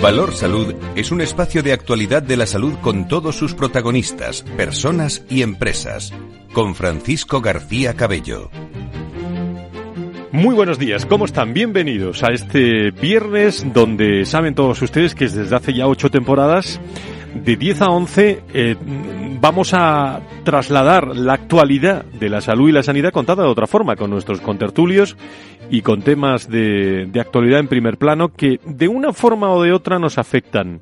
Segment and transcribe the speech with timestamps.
[0.00, 5.26] Valor Salud es un espacio de actualidad de la salud con todos sus protagonistas, personas
[5.28, 6.14] y empresas.
[6.54, 8.50] Con Francisco García Cabello.
[10.32, 11.52] Muy buenos días, ¿cómo están?
[11.52, 16.80] Bienvenidos a este viernes donde saben todos ustedes que desde hace ya ocho temporadas,
[17.34, 18.76] de 10 a 11, eh,
[19.40, 23.96] vamos a trasladar la actualidad de la salud y la sanidad contada de otra forma,
[23.96, 25.16] con nuestros contertulios
[25.70, 29.72] y con temas de, de actualidad en primer plano que de una forma o de
[29.72, 30.80] otra nos afectan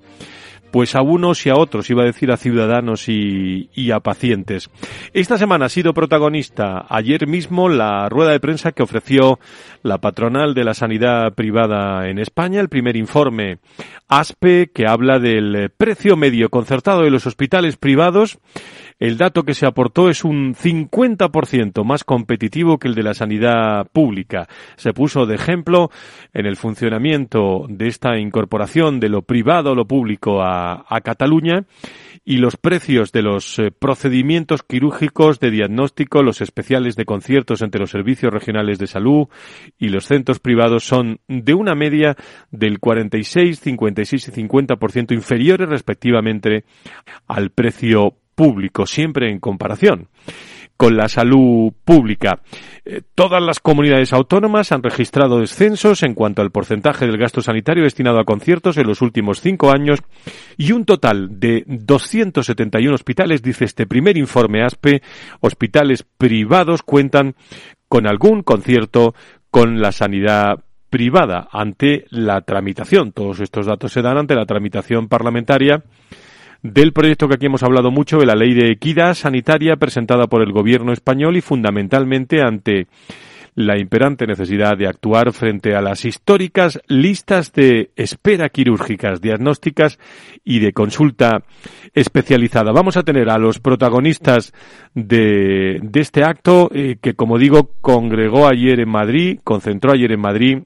[0.70, 4.70] pues a unos y a otros, iba a decir a ciudadanos y, a pacientes.
[5.12, 9.38] Esta semana ha sido protagonista ayer mismo la rueda de prensa que ofreció
[9.82, 13.58] la patronal de la sanidad privada en España, el primer informe
[14.08, 18.38] ASPE que habla del precio medio concertado de los hospitales privados
[18.98, 23.86] el dato que se aportó es un 50% más competitivo que el de la sanidad
[23.92, 24.48] pública.
[24.76, 25.90] Se puso de ejemplo
[26.32, 31.64] en el funcionamiento de esta incorporación de lo privado a lo público a, a Cataluña
[32.24, 37.80] y los precios de los eh, procedimientos quirúrgicos de diagnóstico, los especiales de conciertos entre
[37.80, 39.28] los servicios regionales de salud
[39.78, 42.16] y los centros privados son de una media
[42.50, 46.64] del 46, 56 y 50% inferiores respectivamente
[47.26, 50.06] al precio público, siempre en comparación
[50.76, 52.38] con la salud pública.
[52.84, 57.82] Eh, todas las comunidades autónomas han registrado descensos en cuanto al porcentaje del gasto sanitario
[57.82, 59.98] destinado a conciertos en los últimos cinco años
[60.56, 65.02] y un total de 271 hospitales, dice este primer informe ASPE,
[65.40, 67.34] hospitales privados cuentan
[67.88, 69.16] con algún concierto
[69.50, 70.60] con la sanidad
[70.90, 73.10] privada ante la tramitación.
[73.10, 75.82] Todos estos datos se dan ante la tramitación parlamentaria
[76.62, 80.42] del proyecto que aquí hemos hablado mucho, de la ley de equidad sanitaria presentada por
[80.42, 82.88] el gobierno español y fundamentalmente ante
[83.58, 89.98] la imperante necesidad de actuar frente a las históricas listas de espera quirúrgicas, diagnósticas
[90.44, 91.42] y de consulta
[91.92, 92.70] especializada.
[92.70, 94.52] Vamos a tener a los protagonistas
[94.94, 100.58] de, este acto eh, que, como digo, congregó ayer en Madrid, concentró ayer en Madrid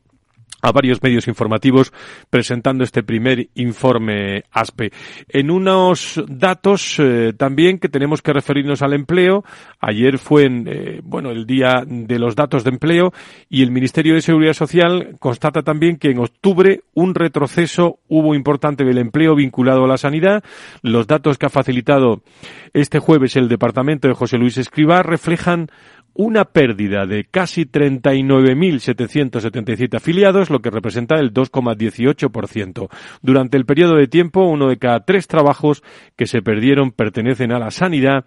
[0.62, 1.92] a varios medios informativos
[2.30, 4.92] presentando este primer informe ASPE.
[5.28, 9.44] En unos datos eh, también que tenemos que referirnos al empleo.
[9.80, 13.12] Ayer fue en, eh, bueno, el día de los datos de empleo
[13.50, 18.84] y el Ministerio de Seguridad Social constata también que en octubre un retroceso hubo importante
[18.84, 20.44] del empleo vinculado a la sanidad.
[20.82, 22.22] Los datos que ha facilitado
[22.72, 25.68] este jueves el departamento de José Luis Escribá reflejan
[26.14, 32.88] una pérdida de casi 39.777 afiliados, lo que representa el 2,18%.
[33.22, 35.82] Durante el periodo de tiempo, uno de cada tres trabajos
[36.16, 38.26] que se perdieron pertenecen a la sanidad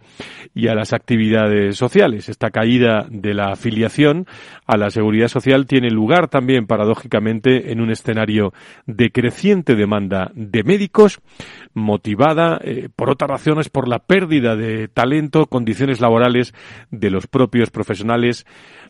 [0.53, 2.29] y a las actividades sociales.
[2.29, 4.27] Esta caída de la afiliación
[4.65, 8.53] a la seguridad social tiene lugar también, paradójicamente, en un escenario
[8.85, 11.19] de creciente demanda de médicos,
[11.73, 16.53] motivada, eh, por otras razones, por la pérdida de talento, condiciones laborales
[16.91, 18.47] de los propios profesionales,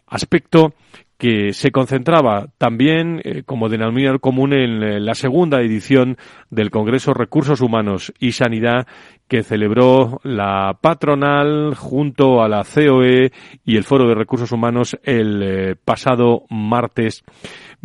[0.08, 0.74] aspecto
[1.18, 6.18] que se concentraba también eh, como denominador común en eh, la segunda edición
[6.50, 8.86] del Congreso Recursos Humanos y Sanidad
[9.28, 13.32] que celebró la patronal junto a la COE
[13.64, 17.24] y el Foro de Recursos Humanos el eh, pasado martes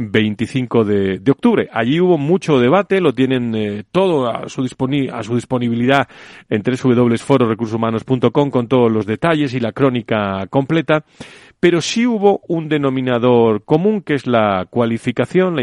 [0.01, 1.69] 25 de, octubre.
[1.73, 4.63] Allí hubo mucho debate, lo tienen todo a su,
[5.13, 6.09] a su disponibilidad
[6.49, 11.05] en www.fororecursoshumanos.com con todos los detalles y la crónica completa
[11.61, 15.63] pero sí hubo un denominador común que es la cualificación, la,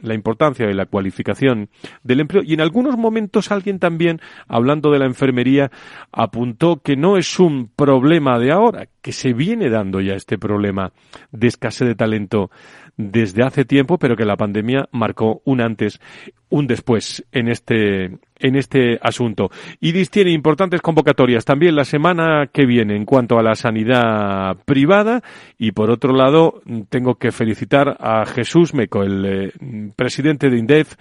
[0.00, 1.68] la importancia de la cualificación
[2.04, 5.72] del empleo y en algunos momentos alguien también, hablando de la enfermería,
[6.12, 10.92] apuntó que no es un problema de ahora, que se viene dando ya este problema
[11.32, 12.50] de escasez de talento
[12.96, 16.00] desde hace tiempo, pero que la pandemia marcó un antes,
[16.48, 19.50] un después en este, en este asunto.
[19.80, 25.22] IDIS tiene importantes convocatorias también la semana que viene en cuanto a la sanidad privada
[25.58, 29.52] y por otro lado tengo que felicitar a Jesús Meco, el eh,
[29.96, 30.94] presidente de INDEF,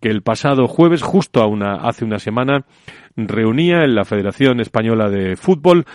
[0.00, 2.64] que el pasado jueves, justo a una, hace una semana,
[3.16, 5.86] reunía en la Federación Española de Fútbol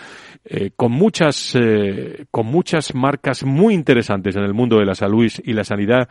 [0.44, 5.30] eh, con muchas eh, con muchas marcas muy interesantes en el mundo de la salud
[5.44, 6.08] y la sanidad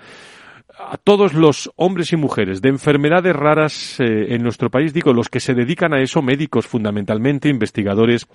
[0.80, 5.30] a todos los hombres y mujeres de enfermedades raras eh, en nuestro país, digo, los
[5.30, 8.28] que se dedican a eso, médicos fundamentalmente, investigadores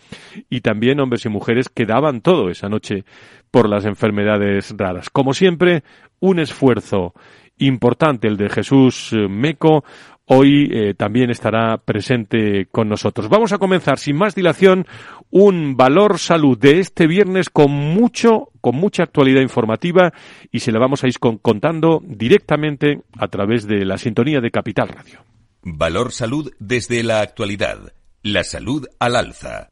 [0.49, 3.05] y también hombres y mujeres que daban todo esa noche
[3.51, 5.11] por las enfermedades raras.
[5.11, 5.83] Como siempre,
[6.21, 7.15] un esfuerzo
[7.59, 9.85] importante el de Jesús Meco,
[10.27, 13.29] hoy eh, también estará presente con nosotros.
[13.29, 14.87] Vamos a comenzar sin más dilación
[15.31, 20.13] un valor salud de este viernes con mucho, con mucha actualidad informativa
[20.51, 24.89] y se la vamos a ir contando directamente a través de la sintonía de Capital
[24.89, 25.25] Radio.
[25.63, 27.93] Valor salud desde la actualidad.
[28.23, 29.69] La salud al alza.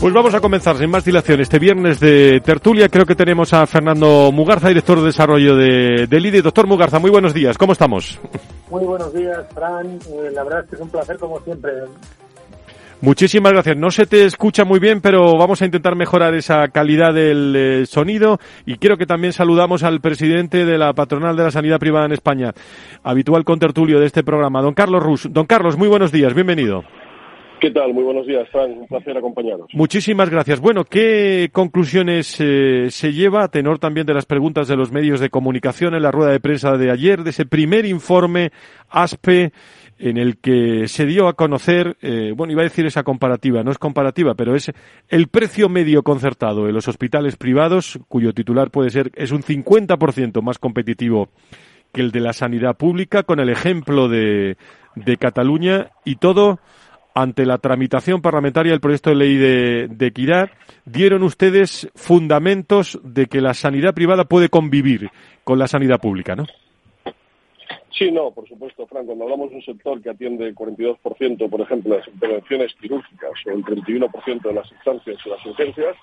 [0.00, 2.88] Pues vamos a comenzar sin más dilación este viernes de tertulia.
[2.88, 6.40] Creo que tenemos a Fernando Mugarza, director de desarrollo de, de LIDE.
[6.40, 7.58] Doctor Mugarza, muy buenos días.
[7.58, 8.18] ¿Cómo estamos?
[8.70, 9.86] Muy buenos días, Fran.
[9.86, 11.70] Eh, la verdad es que es un placer como siempre.
[13.02, 13.76] Muchísimas gracias.
[13.76, 17.86] No se te escucha muy bien, pero vamos a intentar mejorar esa calidad del eh,
[17.86, 18.38] sonido.
[18.64, 22.12] Y quiero que también saludamos al presidente de la Patronal de la Sanidad Privada en
[22.12, 22.54] España,
[23.02, 25.28] habitual contertulio de este programa, don Carlos Rus.
[25.30, 26.32] Don Carlos, muy buenos días.
[26.32, 26.84] Bienvenido.
[27.60, 27.92] ¿Qué tal?
[27.92, 28.70] Muy buenos días, Fran.
[28.72, 29.68] Un placer acompañaros.
[29.74, 30.60] Muchísimas gracias.
[30.60, 35.20] Bueno, ¿qué conclusiones eh, se lleva, a tenor también de las preguntas de los medios
[35.20, 38.50] de comunicación en la rueda de prensa de ayer, de ese primer informe
[38.88, 39.52] ASPE
[39.98, 43.70] en el que se dio a conocer, eh, bueno, iba a decir esa comparativa, no
[43.70, 44.72] es comparativa, pero es
[45.10, 50.40] el precio medio concertado en los hospitales privados, cuyo titular puede ser, es un 50%
[50.40, 51.28] más competitivo
[51.92, 54.56] que el de la sanidad pública, con el ejemplo de,
[54.94, 56.60] de Cataluña y todo
[57.14, 60.50] ante la tramitación parlamentaria del proyecto de ley de, equidad,
[60.84, 65.10] dieron ustedes fundamentos de que la sanidad privada puede convivir
[65.44, 66.46] con la sanidad pública, ¿no?
[67.90, 69.04] Sí, no, por supuesto, Fran.
[69.04, 73.32] Cuando hablamos de un sector que atiende el 42%, por ejemplo, de las intervenciones quirúrgicas
[73.46, 75.96] o el 31% de las instancias y las urgencias,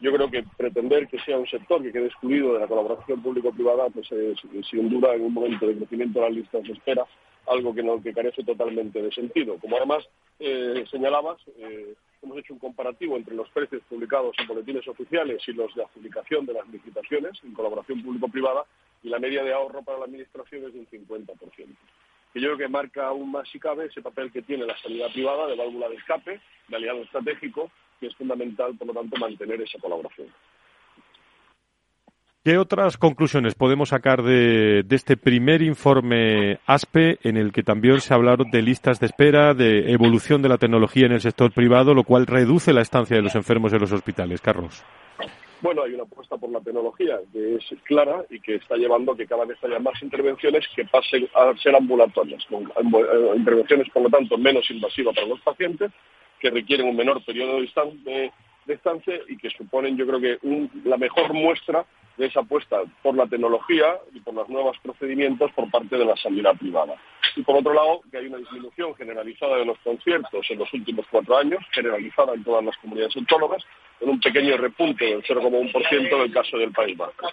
[0.00, 3.88] yo creo que pretender que sea un sector que quede excluido de la colaboración público-privada,
[3.90, 4.38] pues es,
[4.68, 7.04] sin duda en un momento de crecimiento de las listas de espera,
[7.50, 9.58] algo que, no, que carece totalmente de sentido.
[9.58, 10.08] Como además
[10.38, 15.52] eh, señalabas, eh, hemos hecho un comparativo entre los precios publicados en boletines oficiales y
[15.52, 18.64] los de adjudicación de las licitaciones en colaboración público-privada
[19.02, 21.26] y la media de ahorro para la Administración es de un 50%.
[22.32, 25.10] Que yo creo que marca aún más, si cabe, ese papel que tiene la sanidad
[25.12, 29.60] privada de válvula de escape, de aliado estratégico, que es fundamental, por lo tanto, mantener
[29.60, 30.28] esa colaboración.
[32.50, 38.12] ¿Qué otras conclusiones podemos sacar de, este primer informe ASPE en el que también se
[38.12, 42.02] hablaron de listas de espera, de evolución de la tecnología en el sector privado, lo
[42.02, 44.40] cual reduce la estancia de los enfermos en los hospitales?
[44.40, 44.84] Carlos.
[45.60, 49.16] Bueno, hay una apuesta por la tecnología que es clara y que está llevando a
[49.16, 54.10] que cada vez haya más intervenciones que pasen a ser ambulatorias, eh, intervenciones, por lo
[54.10, 55.92] tanto, menos invasivas para los pacientes,
[56.40, 58.32] que requieren un menor periodo de,
[58.74, 60.38] estancia y que suponen, yo creo que,
[60.84, 61.84] la mejor muestra
[62.16, 66.16] de esa apuesta por la tecnología y por los nuevos procedimientos por parte de la
[66.16, 66.94] sanidad privada.
[67.36, 71.06] Y por otro lado, que hay una disminución generalizada de los conciertos en los últimos
[71.10, 73.64] cuatro años, generalizada en todas las comunidades autónomas,
[73.98, 77.32] con un pequeño repunte del 0,1% en el caso del País Vasco.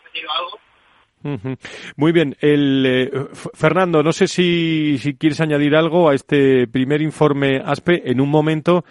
[1.95, 2.35] Muy bien.
[2.39, 3.11] El, eh,
[3.53, 8.29] Fernando, no sé si, si quieres añadir algo a este primer informe ASPE en un
[8.29, 8.85] momento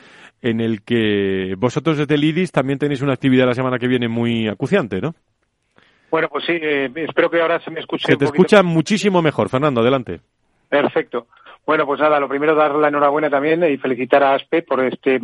[0.51, 4.07] en el que vosotros desde el IDIS también tenéis una actividad la semana que viene
[4.07, 5.15] muy acuciante, ¿no?
[6.11, 8.07] Bueno, pues sí, eh, espero que ahora se me escuche.
[8.07, 10.21] Se te escucha muchísimo mejor, Fernando, adelante.
[10.69, 11.27] Perfecto.
[11.67, 15.17] Bueno, pues nada, lo primero dar la enhorabuena también y felicitar a ASPE por este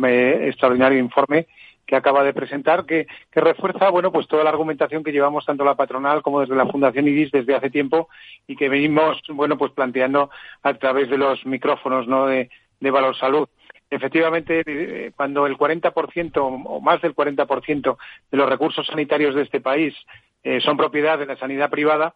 [0.49, 1.47] extraordinario informe
[1.85, 5.75] que acaba de presentar, que, refuerza, bueno, pues toda la argumentación que llevamos tanto la
[5.75, 8.09] patronal como desde la Fundación IDIS desde hace tiempo
[8.45, 10.29] y que venimos, bueno, pues planteando
[10.63, 12.49] a través de los micrófonos, ¿no?, de,
[12.81, 13.47] de Valor Salud.
[13.93, 17.97] Efectivamente, eh, cuando el 40% o más del 40%
[18.31, 19.93] de los recursos sanitarios de este país
[20.43, 22.13] eh, son propiedad de la sanidad privada,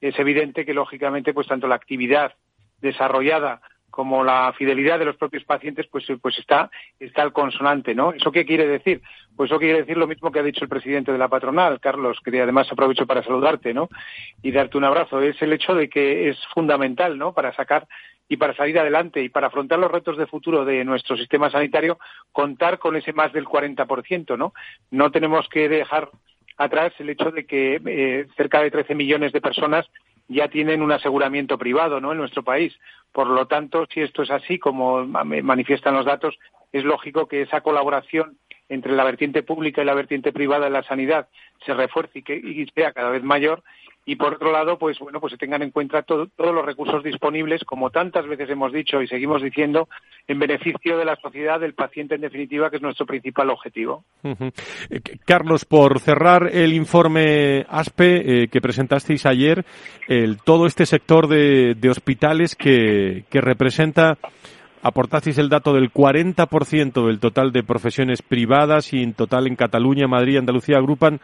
[0.00, 2.32] es evidente que lógicamente pues tanto la actividad
[2.80, 6.70] desarrollada como la fidelidad de los propios pacientes pues pues está
[7.00, 9.02] está al consonante no eso qué quiere decir
[9.34, 12.18] pues eso quiere decir lo mismo que ha dicho el presidente de la patronal Carlos
[12.24, 13.88] que además aprovecho para saludarte no
[14.42, 15.20] y darte un abrazo.
[15.20, 17.88] Es el hecho de que es fundamental no para sacar
[18.28, 21.98] y para salir adelante y para afrontar los retos de futuro de nuestro sistema sanitario
[22.32, 24.52] contar con ese más del 40%, ¿no?
[24.90, 26.10] No tenemos que dejar
[26.58, 29.86] atrás el hecho de que eh, cerca de 13 millones de personas
[30.28, 32.12] ya tienen un aseguramiento privado ¿no?
[32.12, 32.74] en nuestro país.
[33.12, 36.38] Por lo tanto, si esto es así, como manifiestan los datos,
[36.72, 38.36] es lógico que esa colaboración
[38.68, 41.28] entre la vertiente pública y la vertiente privada de la sanidad
[41.64, 43.62] se refuerce y, que, y sea cada vez mayor
[44.08, 47.62] y por otro lado, pues bueno, pues se tengan en cuenta todos los recursos disponibles,
[47.64, 49.86] como tantas veces hemos dicho y seguimos diciendo,
[50.26, 54.04] en beneficio de la sociedad, del paciente en definitiva, que es nuestro principal objetivo.
[54.24, 59.66] Eh, Carlos, por cerrar el informe ASPE eh, que presentasteis ayer,
[60.06, 64.16] el, todo este sector de, hospitales que, que representa
[64.80, 70.08] aportasteis el dato del 40% del total de profesiones privadas y en total en Cataluña,
[70.08, 71.20] Madrid y Andalucía agrupan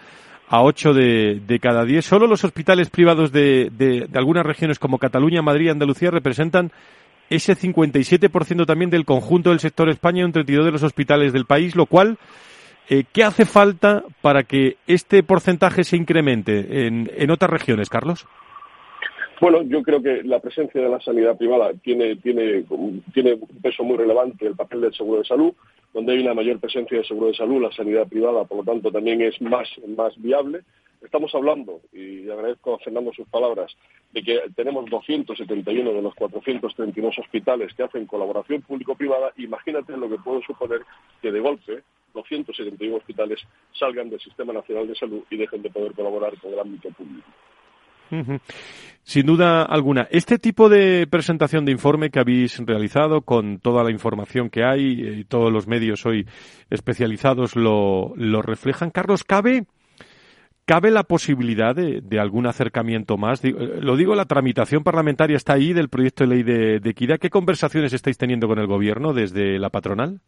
[0.49, 2.05] a 8 de, de cada 10.
[2.05, 6.73] Solo los hospitales privados de, de, algunas regiones como Cataluña, Madrid y Andalucía representan
[7.31, 11.75] ese 57% también del conjunto del sector España un 32% de los hospitales del país,
[11.75, 12.19] lo cual,
[12.89, 18.27] eh, ¿qué hace falta para que este porcentaje se incremente en, en otras regiones, Carlos?
[19.45, 22.65] Bueno, yo creo que la presencia de la sanidad privada tiene, tiene,
[23.13, 25.53] tiene un peso muy relevante el papel del seguro de salud
[25.93, 28.91] donde hay una mayor presencia de seguro de salud, la sanidad privada, por lo tanto,
[28.91, 30.63] también es más, más viable.
[31.03, 33.71] Estamos hablando, y agradezco a Fernando sus palabras,
[34.13, 39.35] de que tenemos 271 de los 432 hospitales que hacen colaboración público-privada.
[39.37, 40.81] Imagínate lo que puede suponer
[41.21, 41.83] que de golpe
[42.15, 43.41] 271 hospitales
[43.79, 47.29] salgan del Sistema Nacional de Salud y dejen de poder colaborar con el ámbito público.
[49.05, 50.09] Sin duda alguna.
[50.11, 55.21] Este tipo de presentación de informe que habéis realizado con toda la información que hay
[55.21, 56.27] y todos los medios hoy
[56.71, 58.91] especializados lo, reflejan.
[58.91, 59.67] Carlos, ¿cabe,
[60.65, 63.43] ¿cabe la posibilidad de, algún acercamiento más?
[63.45, 67.19] Lo digo, la tramitación parlamentaria está ahí del proyecto de ley de equidad.
[67.19, 70.23] ¿Qué conversaciones estáis teniendo con el Gobierno desde la patronal?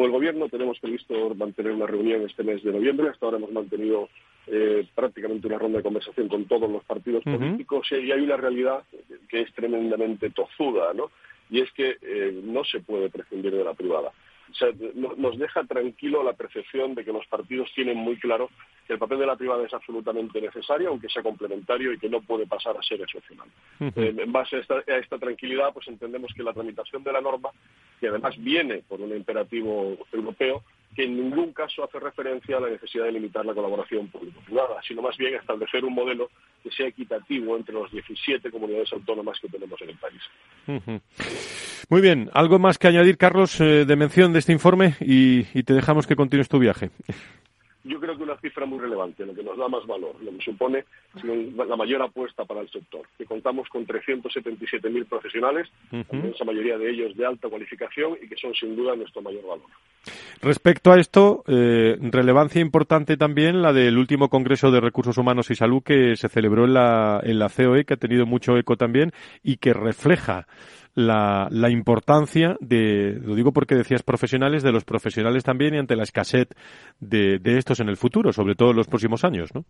[0.00, 3.10] Con el Gobierno tenemos previsto mantener una reunión este mes de noviembre.
[3.10, 4.08] Hasta ahora hemos mantenido
[4.46, 8.82] eh, prácticamente una ronda de conversación con todos los partidos políticos y hay una realidad
[9.28, 11.10] que es tremendamente tozuda, ¿no?
[11.50, 14.10] Y es que eh, no se puede prescindir de la privada.
[14.50, 18.50] O sea, nos deja tranquilo la percepción de que los partidos tienen muy claro
[18.86, 22.20] que el papel de la privada es absolutamente necesario, aunque sea complementario y que no
[22.20, 23.48] puede pasar a ser excepcional.
[23.80, 27.20] Eh, en base a esta, a esta, tranquilidad, pues entendemos que la tramitación de la
[27.20, 27.50] norma,
[28.00, 30.64] que además viene por un imperativo europeo,
[30.94, 35.02] que en ningún caso hace referencia a la necesidad de limitar la colaboración público-privada, sino
[35.02, 36.30] más bien establecer un modelo
[36.62, 40.22] que sea equitativo entre los 17 comunidades autónomas que tenemos en el país.
[41.90, 45.64] Muy bien, ¿algo más que añadir, Carlos, eh, de mención de este informe y, y
[45.64, 46.90] te dejamos que continúes tu viaje?
[47.82, 50.44] yo creo que una cifra muy relevante, lo que nos da más valor, lo que
[50.44, 50.84] supone
[51.22, 57.16] la mayor apuesta para el sector, que contamos con 377.000 profesionales, uh mayoría de ellos
[57.16, 59.66] de alta cualificación y que son sin duda nuestro mayor valor.
[60.42, 65.54] Respecto a esto, eh, relevancia importante también la del último Congreso de Recursos Humanos y
[65.54, 69.12] Salud que se celebró en la, en la COE, que ha tenido mucho eco también
[69.44, 70.46] y que refleja
[70.94, 75.96] la, la, importancia de, lo digo porque decías profesionales, de los profesionales también y ante
[75.96, 76.48] la escasez
[76.98, 79.64] de, de estos en el futuro, sobre todo en los próximos años, ¿no?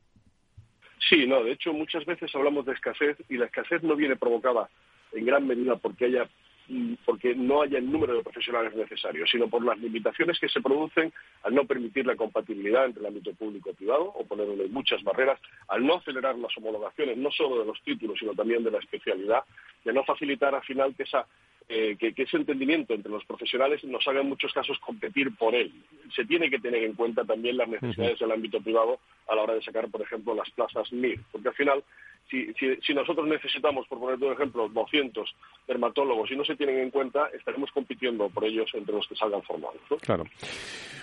[1.09, 4.69] Sí, no, de hecho muchas veces hablamos de escasez y la escasez no viene provocada
[5.13, 6.29] en gran medida porque haya
[7.05, 11.13] porque no haya el número de profesionales necesarios, sino por las limitaciones que se producen
[11.43, 15.41] al no permitir la compatibilidad entre el ámbito público y privado o ponerle muchas barreras,
[15.69, 19.43] al no acelerar las homologaciones, no solo de los títulos, sino también de la especialidad,
[19.85, 21.27] de no facilitar al final que esa
[21.73, 25.73] eh, que, ese entendimiento entre los profesionales nos haga en muchos casos competir por él.
[26.15, 28.99] Se tiene que tener en cuenta también las necesidades del ámbito privado
[29.29, 31.85] a la hora de sacar, por ejemplo, las plazas MIR, porque al final
[32.31, 35.35] si, nosotros necesitamos, por poner un ejemplo, 200
[35.67, 39.43] dermatólogos y no se tienen en cuenta, estaremos compitiendo por ellos entre los que salgan
[39.43, 39.81] formados.
[40.01, 40.25] Claro.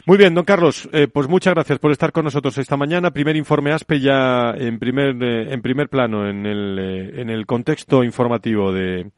[0.05, 3.11] Muy bien, don Carlos, eh, pues muchas gracias por estar con nosotros esta mañana.
[3.11, 7.45] Primer informe ASPE ya en primer, eh, en primer plano en el, eh, en el
[7.45, 9.11] contexto informativo de,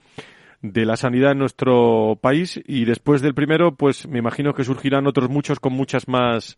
[0.61, 5.07] de la sanidad en nuestro país y después del primero, pues me imagino que surgirán
[5.07, 6.57] otros muchos con muchas más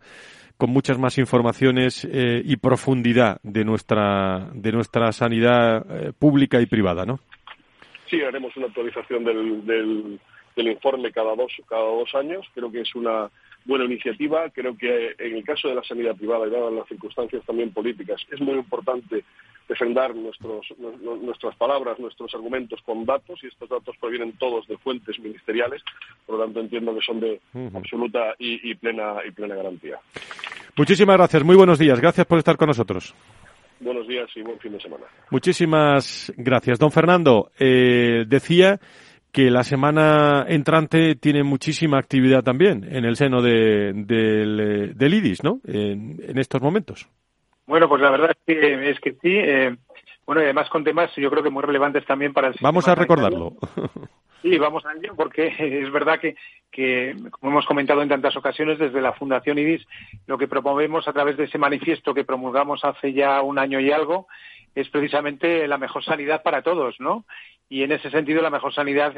[0.58, 6.65] con muchas más informaciones eh, y profundidad de nuestra de nuestra sanidad eh, pública y
[6.65, 7.20] privada, ¿no?
[8.10, 10.20] Sí, haremos una actualización del, del,
[10.55, 12.46] del, informe cada dos cada dos años.
[12.53, 13.29] Creo que es una
[13.65, 14.50] buena iniciativa.
[14.50, 18.22] Creo que en el caso de la sanidad privada y dadas las circunstancias también políticas
[18.31, 19.24] es muy importante
[19.67, 20.67] defender nuestros,
[21.21, 25.81] nuestras palabras, nuestros argumentos con datos y estos datos provienen todos de fuentes ministeriales,
[26.25, 27.39] por lo tanto entiendo que son de
[27.73, 29.97] absoluta y, plena y plena garantía.
[30.75, 33.15] Muchísimas gracias, muy buenos días, gracias por estar con nosotros.
[33.79, 35.05] Buenos días y buen fin de semana.
[35.31, 36.77] Muchísimas gracias.
[36.77, 38.79] Don Fernando, eh, decía
[39.31, 45.43] que la semana entrante tiene muchísima actividad también en el seno de, del, del IDIS,
[45.43, 45.61] ¿no?
[45.65, 47.07] en estos momentos.
[47.65, 49.37] Bueno, pues la verdad es que, es que sí.
[49.37, 49.75] Eh,
[50.25, 52.95] bueno, y además con temas yo creo que muy relevantes también para el Vamos a
[52.95, 53.53] recordarlo.
[54.41, 56.35] Sí, vamos a ello, porque es verdad que,
[56.71, 59.85] que, como hemos comentado en tantas ocasiones, desde la Fundación IDIS,
[60.25, 63.91] lo que promovemos a través de ese manifiesto que promulgamos hace ya un año y
[63.91, 64.27] algo,
[64.73, 67.25] es precisamente la mejor sanidad para todos, ¿no?
[67.71, 69.13] Y en ese sentido, la mejor sanidad,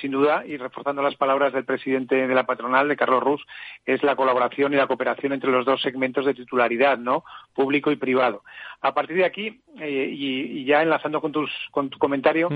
[0.00, 3.44] sin duda, y reforzando las palabras del presidente de la patronal, de Carlos Rus,
[3.84, 7.24] es la colaboración y la cooperación entre los dos segmentos de titularidad, ¿no?
[7.52, 8.44] Público y privado.
[8.82, 12.48] A partir de aquí, eh, y, ya enlazando con, tus, con tu comentario,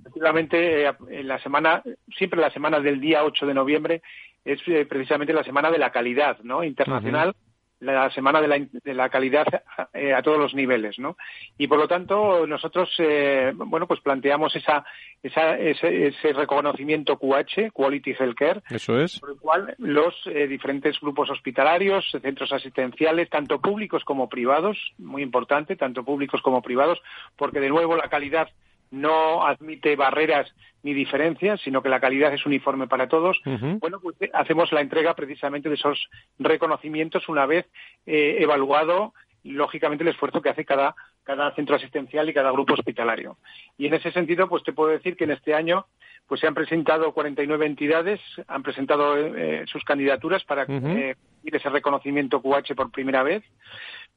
[0.00, 1.82] efectivamente, eh, en la semana,
[2.16, 4.02] siempre la semana del día 8 de noviembre,
[4.46, 6.64] es eh, precisamente la semana de la calidad, ¿no?
[6.64, 7.34] Internacional
[7.80, 9.46] la semana de la, de la calidad
[9.92, 11.16] eh, a todos los niveles, ¿no?
[11.58, 14.84] Y por lo tanto nosotros, eh, bueno, pues planteamos esa,
[15.22, 20.98] esa ese, ese, reconocimiento QH, Quality Healthcare, eso es, por el cual los eh, diferentes
[21.00, 27.00] grupos hospitalarios, centros asistenciales, tanto públicos como privados, muy importante, tanto públicos como privados,
[27.36, 28.48] porque de nuevo la calidad
[28.90, 30.48] no admite barreras
[30.82, 33.40] ni diferencias, sino que la calidad es uniforme para todos.
[33.80, 37.66] Bueno, pues eh, hacemos la entrega precisamente de esos reconocimientos una vez
[38.06, 39.12] eh, evaluado,
[39.42, 43.36] lógicamente, el esfuerzo que hace cada, cada centro asistencial y cada grupo hospitalario.
[43.76, 45.86] Y en ese sentido, pues te puedo decir que en este año
[46.28, 51.14] pues se han presentado 49 entidades, han presentado eh, sus candidaturas para uh
[51.44, 53.42] ese reconocimiento QH por primera vez,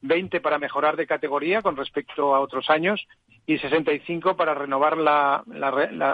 [0.02, 3.06] 20 para mejorar de categoría con respecto a otros años
[3.46, 5.42] y 65 para renovar la,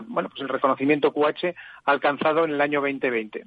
[0.07, 1.55] bueno, pues el reconocimiento QH
[1.85, 3.45] alcanzado en el año 2020.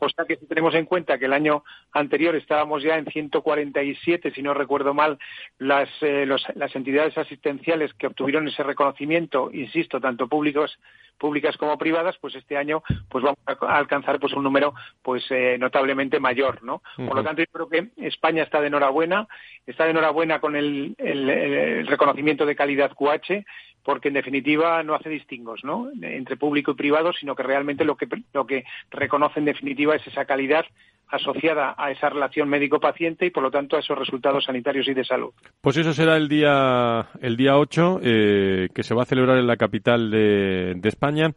[0.00, 4.32] O sea que si tenemos en cuenta que el año anterior estábamos ya en 147,
[4.32, 5.18] si no recuerdo mal,
[5.58, 10.78] las, eh, las entidades asistenciales que obtuvieron ese reconocimiento, insisto, tanto públicos
[11.20, 15.56] públicas como privadas, pues este año pues vamos a alcanzar pues un número pues eh,
[15.60, 16.82] notablemente mayor, ¿no?
[16.96, 19.28] Por lo tanto, yo creo que España está de enhorabuena,
[19.66, 23.44] está de enhorabuena con el, el, reconocimiento de calidad QH,
[23.84, 25.90] porque en definitiva no hace distingos, ¿no?
[26.00, 30.06] Entre público y privado, sino que realmente lo que lo que reconoce en definitiva es
[30.06, 30.64] esa calidad
[31.10, 35.04] asociada a esa relación médico-paciente y, por lo tanto, a esos resultados sanitarios y de
[35.04, 35.30] salud.
[35.60, 39.46] Pues eso será el día, el día 8, eh, que se va a celebrar en
[39.46, 41.32] la capital de, España,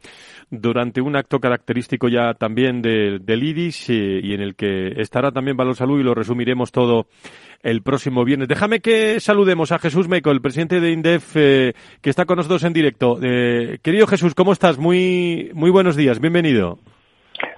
[0.50, 5.58] durante un acto característico ya también del IDIS eh, y en el que estará también
[5.58, 7.08] Valor Salud y lo resumiremos todo
[7.62, 8.48] el próximo viernes.
[8.48, 12.64] Déjame que saludemos a Jesús Meco, el presidente de INDEF, eh, que está con nosotros
[12.64, 13.20] en directo.
[13.20, 14.78] querido Jesús, ¿cómo estás?
[14.78, 16.80] Muy, muy buenos días, bienvenido.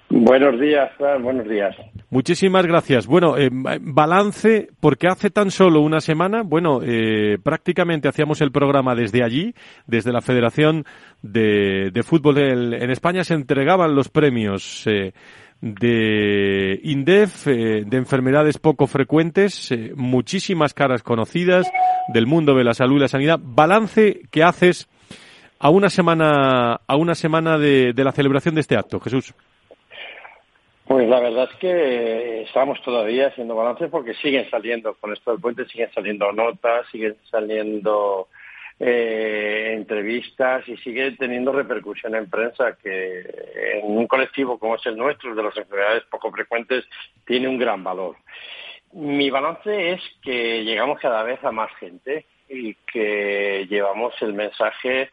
[0.10, 0.92] Buenos días,
[1.22, 1.76] buenos días.
[2.12, 3.08] Muchísimas gracias.
[3.08, 8.94] Bueno, eh, balance, porque hace tan solo una semana, bueno, eh, prácticamente hacíamos el programa
[8.94, 9.56] desde allí,
[9.88, 10.86] desde la Federación
[11.24, 15.14] de, Fútbol en España, se entregaban los premios eh,
[15.60, 21.70] de INDEF, de enfermedades poco frecuentes, muchísimas caras conocidas
[22.14, 23.40] del mundo de la salud y la sanidad.
[23.42, 24.88] Balance que haces
[25.58, 29.34] a una semana, a una semana de la celebración de este acto, Jesús.
[30.88, 35.42] Pues la verdad es que estamos todavía haciendo balances porque siguen saliendo, con esto del
[35.42, 38.28] puente siguen saliendo notas, siguen saliendo
[38.80, 43.20] eh, entrevistas y sigue teniendo repercusión en prensa que
[43.80, 46.86] en un colectivo como es el nuestro, de las enfermedades poco frecuentes,
[47.26, 48.18] tiene un gran valor.
[48.92, 55.10] Mi balance es que llegamos cada vez a más gente y que llevamos el mensaje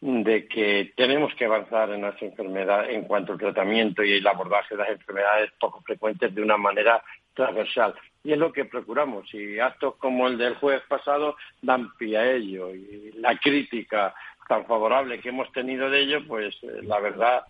[0.00, 4.74] de que tenemos que avanzar en nuestra enfermedad en cuanto al tratamiento y el abordaje
[4.74, 7.02] de las enfermedades poco frecuentes de una manera
[7.34, 7.94] transversal.
[8.24, 9.32] Y es lo que procuramos.
[9.34, 12.74] Y actos como el del jueves pasado dan pie a ello.
[12.74, 14.14] Y la crítica
[14.48, 17.42] tan favorable que hemos tenido de ello, pues eh, la verdad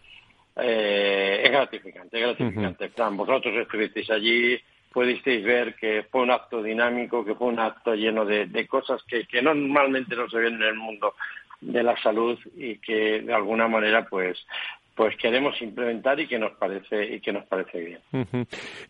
[0.56, 2.90] eh, es gratificante, es gratificante.
[3.12, 4.60] vosotros estuvisteis allí,
[4.92, 9.02] pudisteis ver que fue un acto dinámico, que fue un acto lleno de, de cosas
[9.04, 11.14] que, que normalmente no se ven en el mundo
[11.60, 14.38] de la salud y que de alguna manera pues
[15.00, 18.00] pues queremos implementar y que nos parece y que nos parece bien.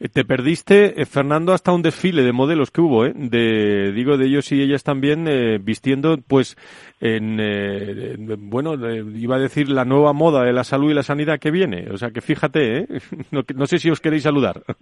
[0.00, 3.12] Eh, te perdiste, eh, Fernando, hasta un desfile de modelos que hubo, ¿eh?
[3.14, 6.56] de digo de ellos y ellas también eh, vistiendo, pues
[7.00, 8.16] en
[8.50, 8.74] bueno,
[9.14, 11.88] iba a decir la nueva moda de la salud y la sanidad que viene.
[11.92, 12.86] O sea que fíjate, ¿eh?
[13.30, 14.62] no, no sé si os queréis saludar.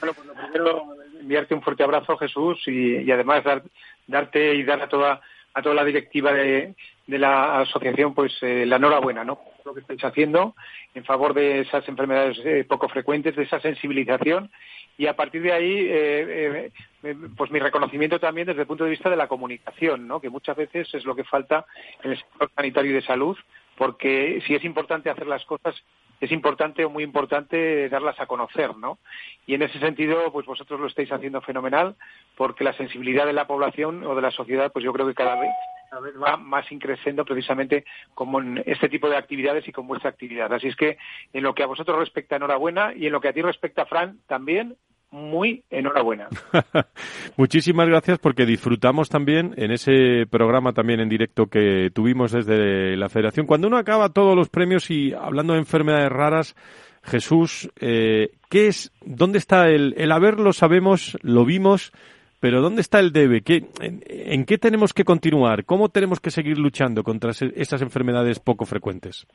[0.00, 3.62] Bueno, pues lo primero enviarte un fuerte abrazo, Jesús, y, y además dar,
[4.06, 5.20] darte y dar a toda
[5.54, 6.74] a toda la directiva de,
[7.06, 9.40] de la asociación, pues eh, la enhorabuena, ¿no?
[9.64, 10.54] Lo que estáis haciendo
[10.94, 14.50] en favor de esas enfermedades eh, poco frecuentes, de esa sensibilización
[14.98, 16.70] y a partir de ahí, eh,
[17.36, 20.20] pues mi reconocimiento también desde el punto de vista de la comunicación, ¿no?
[20.20, 21.64] Que muchas veces es lo que falta
[22.02, 23.36] en el sector sanitario y de salud,
[23.76, 25.74] porque si es importante hacer las cosas,
[26.24, 28.98] es importante o muy importante darlas a conocer, ¿no?
[29.44, 31.96] Y en ese sentido, pues vosotros lo estáis haciendo fenomenal,
[32.36, 35.40] porque la sensibilidad de la población o de la sociedad, pues yo creo que cada
[35.40, 35.50] vez
[35.90, 40.08] cada vez va más increciendo precisamente como en este tipo de actividades y con vuestra
[40.08, 40.50] actividad.
[40.50, 40.96] Así es que
[41.34, 44.18] en lo que a vosotros respecta, enhorabuena, y en lo que a ti respecta, Fran,
[44.26, 44.76] también
[45.12, 46.28] muy enhorabuena.
[47.36, 53.08] Muchísimas gracias porque disfrutamos también en ese programa también en directo que tuvimos desde la
[53.08, 53.46] Federación.
[53.46, 56.56] Cuando uno acaba todos los premios y hablando de enfermedades raras,
[57.02, 58.90] Jesús, eh, ¿qué es?
[59.04, 60.40] ¿Dónde está el, el haber?
[60.40, 61.92] Lo sabemos, lo vimos,
[62.40, 63.42] pero ¿dónde está el debe?
[63.42, 65.64] ¿Qué, en, qué tenemos que continuar?
[65.64, 69.26] ¿Cómo tenemos que seguir luchando contra esas enfermedades poco frecuentes?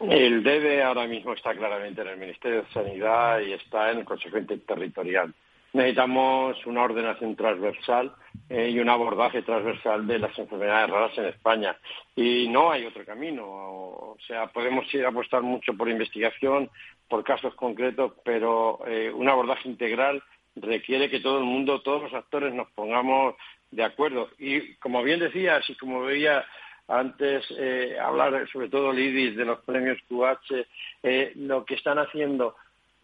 [0.00, 4.04] El debe ahora mismo está claramente en el Ministerio de Sanidad y está en el
[4.04, 5.32] consecuente territorial.
[5.72, 8.12] Necesitamos una ordenación transversal
[8.48, 11.76] eh, y un abordaje transversal de las enfermedades raras en España.
[12.14, 13.44] Y no hay otro camino.
[13.46, 16.70] O sea, podemos ir a apostar mucho por investigación,
[17.08, 20.22] por casos concretos, pero eh, un abordaje integral
[20.56, 23.34] requiere que todo el mundo, todos los actores nos pongamos
[23.70, 24.30] de acuerdo.
[24.38, 26.44] Y como bien decías y como veía
[26.88, 30.66] antes eh, hablar sobre todo Lidis de los premios QH,
[31.02, 32.56] eh, lo que están haciendo.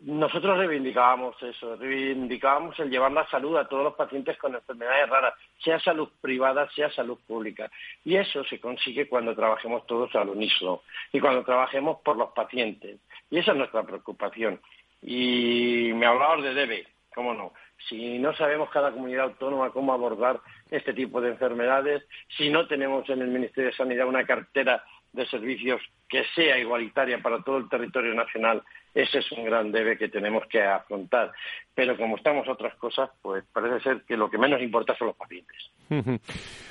[0.04, 5.34] Nosotros reivindicábamos eso, reivindicábamos el llevar la salud a todos los pacientes con enfermedades raras,
[5.62, 7.70] sea salud privada, sea salud pública.
[8.04, 12.98] Y eso se consigue cuando trabajemos todos al unísono y cuando trabajemos por los pacientes.
[13.30, 14.60] Y esa es nuestra preocupación.
[15.02, 17.52] Y me hablabas de DEBE, cómo no.
[17.88, 22.02] Si no sabemos cada comunidad autónoma cómo abordar este tipo de enfermedades,
[22.36, 27.22] si no tenemos en el Ministerio de Sanidad una cartera de servicios que sea igualitaria
[27.22, 28.62] para todo el territorio nacional,
[28.94, 31.32] ese es un gran debe que tenemos que afrontar.
[31.74, 35.16] Pero como estamos otras cosas, pues parece ser que lo que menos importa son los
[35.16, 35.56] pacientes.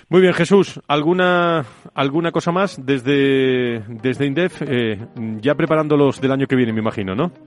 [0.10, 0.80] Muy bien, Jesús.
[0.88, 4.62] ¿Alguna, alguna cosa más desde, desde INDEF?
[4.62, 5.00] Eh,
[5.40, 7.32] ya preparándolos del año que viene, me imagino, ¿no?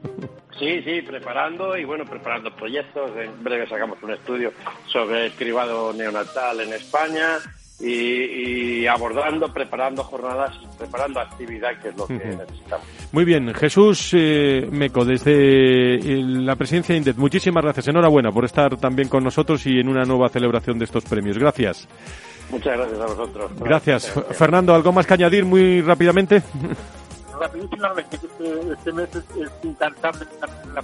[0.56, 3.10] Sí, sí, preparando y bueno, preparando proyectos.
[3.16, 4.52] En breve sacamos un estudio
[4.86, 7.38] sobre el cribado neonatal en España
[7.80, 12.86] y, abordando, preparando jornadas, preparando actividad, que es lo que necesitamos.
[13.12, 17.88] Muy bien, Jesús eh, Meco, desde la presidencia de INDEF, muchísimas gracias.
[17.88, 21.36] Enhorabuena por estar también con nosotros y en una nueva celebración de estos premios.
[21.36, 21.88] Gracias.
[22.50, 23.50] Muchas gracias a vosotros.
[23.58, 24.12] Gracias.
[24.32, 26.42] Fernando, ¿algo más que añadir muy rápidamente?
[27.40, 29.24] Rapidísimamente, este, este mes es,
[29.64, 30.24] incansable
[30.72, 30.82] la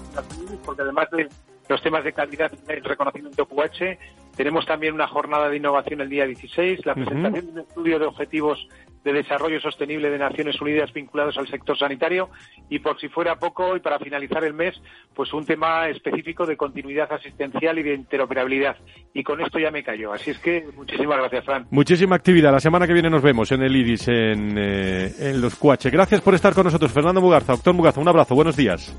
[0.64, 1.28] porque además de
[1.68, 3.98] los temas de calidad y el reconocimiento QH,
[4.36, 8.06] tenemos también una jornada de innovación el día 16, la presentación de un estudio de
[8.06, 8.66] objetivos
[9.04, 12.28] de desarrollo sostenible de Naciones Unidas vinculados al sector sanitario
[12.68, 14.80] y por si fuera poco y para finalizar el mes,
[15.14, 18.76] pues un tema específico de continuidad asistencial y de interoperabilidad.
[19.14, 20.12] Y con esto ya me callo.
[20.12, 21.66] Así es que muchísimas gracias, Fran.
[21.70, 22.52] Muchísima actividad.
[22.52, 25.90] La semana que viene nos vemos en el IRIS, en, eh, en los Cuache.
[25.90, 27.52] Gracias por estar con nosotros, Fernando Mugarza.
[27.52, 28.34] Doctor Mugarza, un abrazo.
[28.34, 28.94] Buenos días.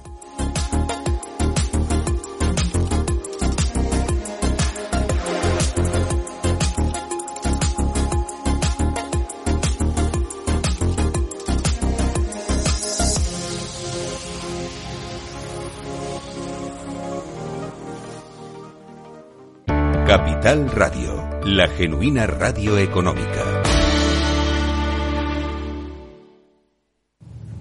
[20.51, 23.63] Capital Radio, la genuina radio económica.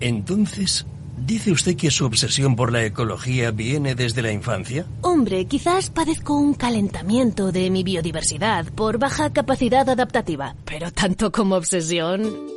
[0.00, 4.86] Entonces, ¿dice usted que su obsesión por la ecología viene desde la infancia?
[5.02, 11.54] Hombre, quizás padezco un calentamiento de mi biodiversidad por baja capacidad adaptativa, pero tanto como
[11.54, 12.50] obsesión...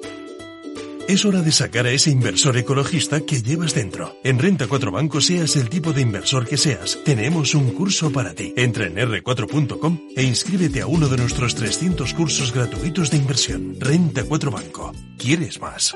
[1.07, 4.15] Es hora de sacar a ese inversor ecologista que llevas dentro.
[4.23, 8.33] En Renta 4 Banco, seas el tipo de inversor que seas, tenemos un curso para
[8.33, 8.53] ti.
[8.55, 13.75] Entra en r4.com e inscríbete a uno de nuestros 300 cursos gratuitos de inversión.
[13.79, 14.93] Renta 4 Banco.
[15.17, 15.93] ¿Quieres más?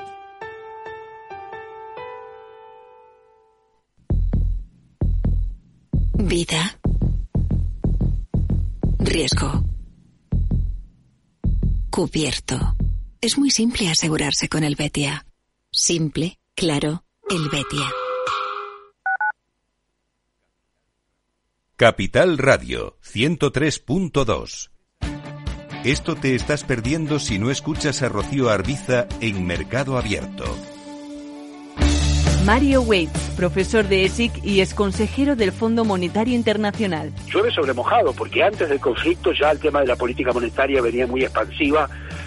[6.15, 6.78] Vida.
[9.00, 9.63] Riesgo.
[11.89, 12.76] Cubierto.
[13.20, 15.26] Es muy simple asegurarse con el Betia.
[15.72, 17.92] Simple, claro, el Betia.
[21.76, 24.70] Capital Radio 103.2
[25.84, 30.46] Esto te estás perdiendo si no escuchas a Rocío Arbiza en Mercado Abierto.
[32.46, 37.12] Mario Waits, profesor de ESIC y ex consejero del Fondo Monetario Internacional.
[37.34, 41.08] Llueve sobre mojado, porque antes del conflicto ya el tema de la política monetaria venía
[41.08, 41.90] muy expansiva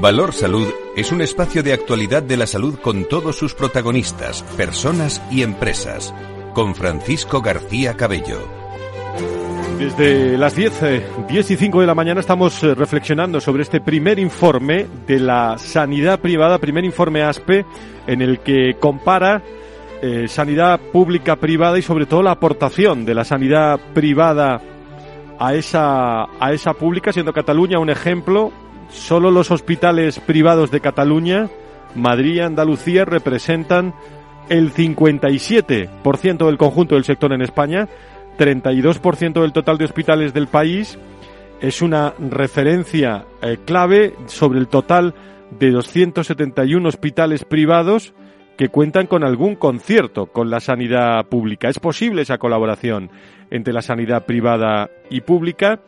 [0.00, 5.22] Valor Salud es un espacio de actualidad de la salud con todos sus protagonistas, personas
[5.30, 6.14] y empresas.
[6.54, 8.38] Con Francisco García Cabello.
[9.78, 10.80] Desde las 10,
[11.28, 15.20] 10 eh, y 5 de la mañana estamos eh, reflexionando sobre este primer informe de
[15.20, 17.66] la sanidad privada, primer informe ASPE,
[18.06, 19.42] en el que compara
[20.00, 24.62] eh, sanidad pública privada y sobre todo la aportación de la sanidad privada
[25.38, 28.50] a esa, a esa pública, siendo Cataluña un ejemplo
[28.90, 31.48] Solo los hospitales privados de Cataluña,
[31.94, 33.94] Madrid y Andalucía representan
[34.48, 37.88] el 57% del conjunto del sector en España,
[38.38, 40.98] 32% del total de hospitales del país.
[41.60, 45.14] Es una referencia eh, clave sobre el total
[45.58, 48.12] de 271 hospitales privados
[48.56, 51.68] que cuentan con algún concierto con la sanidad pública.
[51.68, 53.10] Es posible esa colaboración
[53.50, 55.80] entre la sanidad privada y pública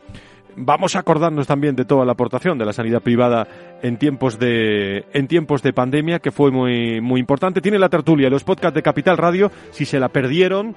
[0.57, 3.47] Vamos a acordarnos también de toda la aportación de la sanidad privada
[3.83, 7.61] en tiempos de, en tiempos de pandemia, que fue muy, muy importante.
[7.61, 10.75] Tiene la tertulia, los podcasts de Capital Radio, si se la perdieron,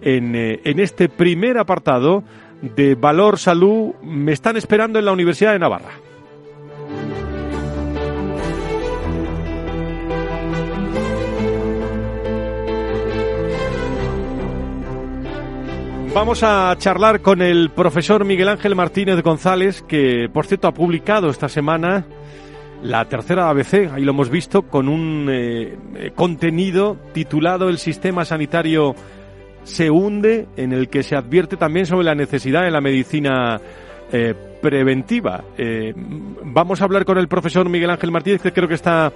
[0.00, 2.22] en, eh, en este primer apartado
[2.62, 6.07] de Valor Salud, me están esperando en la Universidad de Navarra.
[16.14, 21.28] Vamos a charlar con el profesor Miguel Ángel Martínez González, que por cierto ha publicado
[21.28, 22.06] esta semana
[22.82, 28.24] la tercera ABC, ahí lo hemos visto, con un eh, eh, contenido titulado El sistema
[28.24, 28.94] sanitario
[29.64, 33.60] se hunde, en el que se advierte también sobre la necesidad de la medicina
[34.10, 35.44] eh, preventiva.
[36.42, 39.12] vamos a hablar con el profesor Miguel Ángel Martínez, que creo que está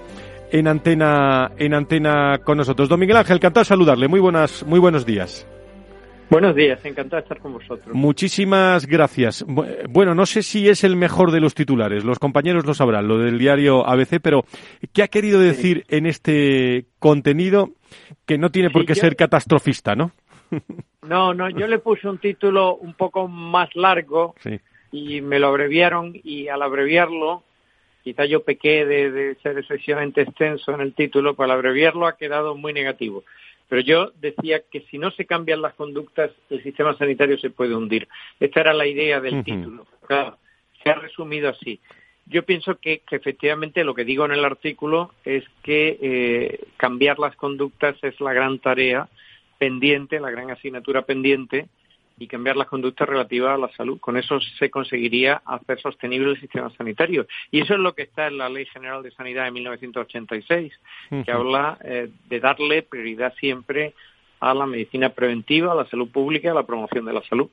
[0.51, 2.89] en antena, en antena con nosotros.
[2.89, 4.09] Don Miguel Ángel, encantado de saludarle.
[4.09, 5.47] Muy buenas, muy buenos días.
[6.33, 7.95] Buenos días, encantado de estar con vosotros.
[7.95, 9.45] Muchísimas gracias.
[9.47, 13.19] Bueno, no sé si es el mejor de los titulares, los compañeros lo sabrán, lo
[13.19, 14.47] del diario ABC, pero
[14.95, 17.73] ¿qué ha querido decir en este contenido
[18.25, 20.13] que no tiene por qué ser catastrofista, no?
[21.03, 24.35] No, no, yo le puse un título un poco más largo
[24.91, 27.43] y me lo abreviaron y al abreviarlo,
[28.05, 32.17] quizá yo pequé de, de ser excesivamente extenso en el título, pero al abreviarlo ha
[32.17, 33.25] quedado muy negativo.
[33.73, 37.75] Pero yo decía que si no se cambian las conductas, el sistema sanitario se puede
[37.75, 38.07] hundir.
[38.39, 39.87] Esta era la idea del título.
[40.83, 41.81] se ha resumido así.
[42.27, 47.35] Yo pienso que, efectivamente lo que digo en el artículo es que eh, cambiar las
[47.37, 49.09] conductas es la gran tarea
[49.57, 51.67] pendiente, la gran asignatura pendiente,
[52.23, 53.99] y cambiar las conductas relativas a la salud.
[53.99, 57.27] Con eso se conseguiría hacer sostenible el sistema sanitario.
[57.51, 60.73] Y eso es lo que está en la Ley General de Sanidad de 1986,
[61.25, 63.95] que habla eh, de darle prioridad siempre
[64.39, 67.49] a la medicina preventiva, a la salud pública y a la promoción de la salud.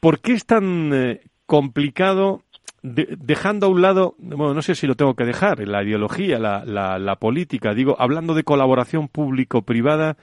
[0.00, 2.42] ¿Por qué es tan eh, complicado
[2.82, 6.64] dejando a un lado, bueno, no sé si lo tengo que dejar, la ideología, la,
[6.64, 10.16] la política, digo, hablando de colaboración público-privada,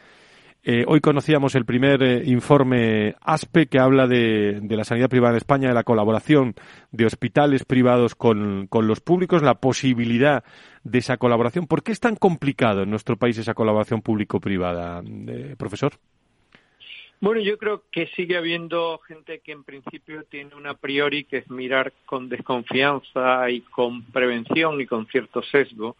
[0.67, 5.37] eh, hoy conocíamos el primer eh, informe ASPE que habla de, la sanidad privada en
[5.37, 6.55] España, de la colaboración
[6.91, 10.43] de hospitales privados con, los públicos, la posibilidad
[10.83, 11.67] de esa colaboración.
[11.67, 15.93] ¿Por qué es tan complicado en nuestro país esa colaboración público-privada, eh, profesor?
[17.21, 21.49] Bueno, yo creo que sigue habiendo gente que en principio tiene una priori que es
[21.51, 25.95] mirar con desconfianza y con prevención y con cierto sesgo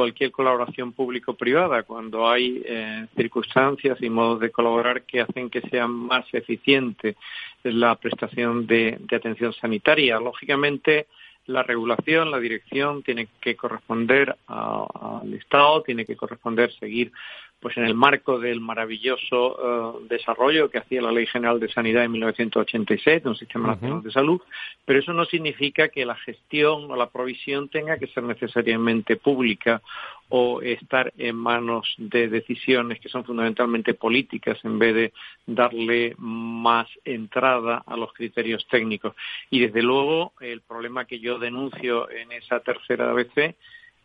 [0.00, 5.86] cualquier colaboración público-privada, cuando hay eh, circunstancias y modos de colaborar que hacen que sea
[5.86, 7.16] más eficiente
[7.64, 10.18] la prestación de, atención sanitaria.
[10.18, 11.06] Lógicamente,
[11.46, 17.12] la regulación, la dirección tiene que corresponder al Estado, tiene que corresponder seguir
[17.60, 22.04] pues en el marco del maravilloso eh, desarrollo que hacía la Ley General de Sanidad
[22.04, 24.40] en 1987, un sistema nacional de salud,
[24.86, 29.82] pero eso no significa que la gestión o la provisión tenga que ser necesariamente pública
[30.30, 35.12] o estar en manos de decisiones que son fundamentalmente políticas en vez de
[35.46, 39.14] darle más entrada a los criterios técnicos.
[39.50, 43.56] Y desde luego el problema que yo denuncio en esa tercera ABC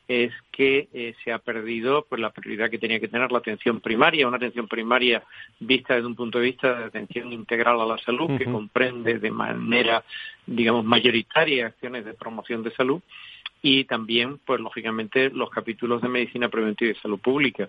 [0.08, 3.80] es que eh, se ha perdido pues la prioridad que tenía que tener la atención
[3.80, 5.24] primaria, una atención primaria
[5.60, 9.32] vista desde un punto de vista de atención integral a la salud, que comprende de
[9.32, 10.04] manera,
[10.46, 13.02] digamos, mayoritaria acciones de promoción de salud
[13.62, 17.68] y también, pues lógicamente, los capítulos de medicina preventiva y salud pública,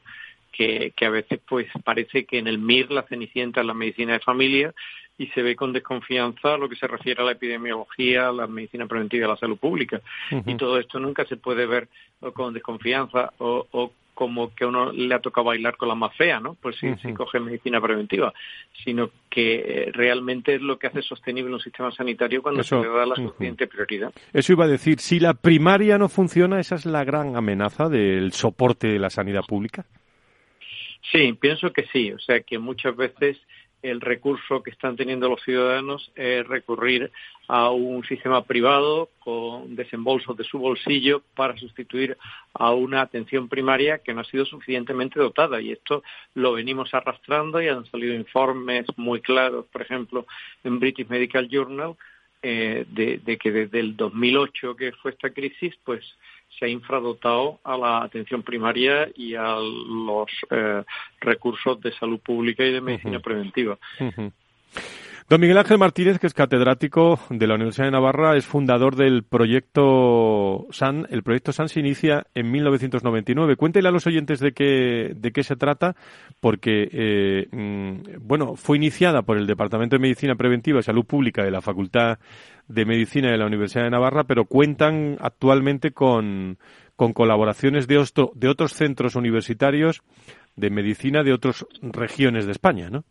[0.57, 4.15] que, que a veces pues parece que en el MIR la cenicienta es la medicina
[4.15, 4.75] de familia
[5.19, 9.27] y se ve con desconfianza lo que se refiere a la epidemiología, la medicina preventiva
[9.27, 10.01] y la salud pública.
[10.45, 11.89] Y todo esto nunca se puede ver
[12.35, 16.41] con desconfianza o, o como que uno le ha tocado bailar con la más fea,
[16.41, 16.55] ¿no?
[16.55, 18.33] Pues si, si coge medicina preventiva,
[18.83, 22.89] sino que eh, realmente es lo que hace sostenible un sistema sanitario cuando se le
[22.89, 24.15] da la suficiente prioridad.
[24.33, 28.33] Eso iba a decir, si la primaria no funciona, esa es la gran amenaza del
[28.33, 29.85] soporte de la sanidad pública.
[31.13, 32.13] Sí, pienso que sí.
[32.13, 33.37] O sea, que muchas veces
[33.83, 37.11] el recurso que están teniendo los ciudadanos es recurrir
[37.47, 42.17] a un sistema privado con desembolsos de su bolsillo para sustituir
[42.55, 45.61] a una atención primaria que no ha sido suficientemente dotada.
[45.61, 46.03] Y esto
[46.35, 50.27] lo venimos arrastrando y han salido informes muy claros, por ejemplo,
[50.65, 51.95] en British Medical Journal,
[52.43, 56.05] eh, de, de que desde el 2008 que fue esta crisis, pues
[56.59, 60.83] se ha infradotado a la atención primaria y a los eh,
[61.21, 63.79] recursos de salud pública y de medicina preventiva.
[65.29, 69.25] Don Miguel Ángel Martínez, que es catedrático de la Universidad de Navarra, es fundador del
[69.25, 71.09] proyecto SAN.
[71.11, 73.57] El proyecto SAN se inicia en 1999.
[73.57, 75.97] Cuéntele a los oyentes de qué, de qué se trata,
[76.39, 81.43] porque, eh, mm, bueno, fue iniciada por el Departamento de Medicina Preventiva y Salud Pública
[81.43, 82.21] de la Facultad
[82.69, 86.57] de Medicina de la Universidad de Navarra, pero cuentan actualmente con,
[86.95, 88.01] con colaboraciones de,
[88.35, 90.03] de otros centros universitarios
[90.55, 93.03] de medicina de otras regiones de España, ¿no?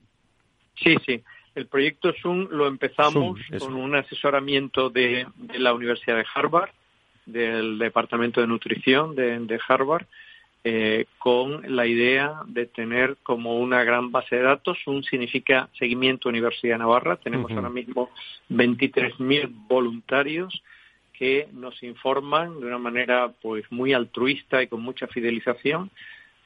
[0.75, 1.21] Sí, sí.
[1.55, 6.69] El proyecto Zoom lo empezamos con un asesoramiento de, la Universidad de Harvard,
[7.25, 10.05] del Departamento de Nutrición de, Harvard,
[10.65, 14.77] eh, con la idea de tener como una gran base de datos.
[14.85, 17.15] Un significa Seguimiento Universidad de Navarra.
[17.15, 18.09] Tenemos ahora mismo
[18.49, 20.61] 23.000 voluntarios
[21.13, 25.89] que nos informan de una manera pues muy altruista y con mucha fidelización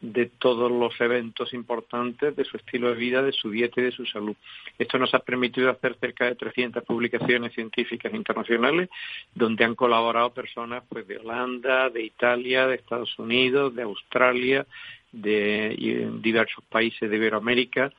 [0.01, 3.91] de todos los eventos importantes de su estilo de vida, de su dieta y de
[3.91, 4.35] su salud.
[4.77, 8.89] Esto nos ha permitido hacer cerca de 300 publicaciones científicas internacionales
[9.35, 14.65] donde han colaborado personas pues de Holanda, de Italia, de Estados Unidos, de Australia,
[15.12, 17.91] de diversos países de Iberoamérica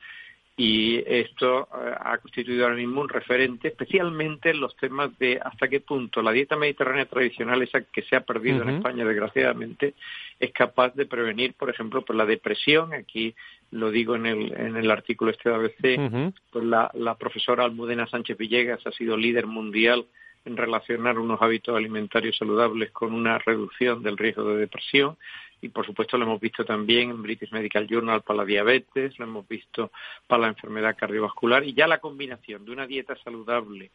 [0.63, 5.67] y esto eh, ha constituido ahora mismo un referente, especialmente en los temas de hasta
[5.67, 9.95] qué punto la dieta mediterránea tradicional, esa que se ha perdido en España desgraciadamente,
[10.39, 12.93] es capaz de prevenir, por ejemplo, por la depresión.
[12.93, 13.33] Aquí
[13.71, 18.05] lo digo en el, en el artículo este de ABC, pues la, la profesora Almudena
[18.05, 20.05] Sánchez Villegas ha sido líder mundial
[20.45, 25.17] en relacionar unos hábitos alimentarios saludables con una reducción del riesgo de depresión
[25.61, 29.25] y por supuesto lo hemos visto también en British Medical Journal para la diabetes, lo
[29.25, 29.91] hemos visto
[30.27, 33.91] para la enfermedad cardiovascular y ya la combinación de una dieta saludable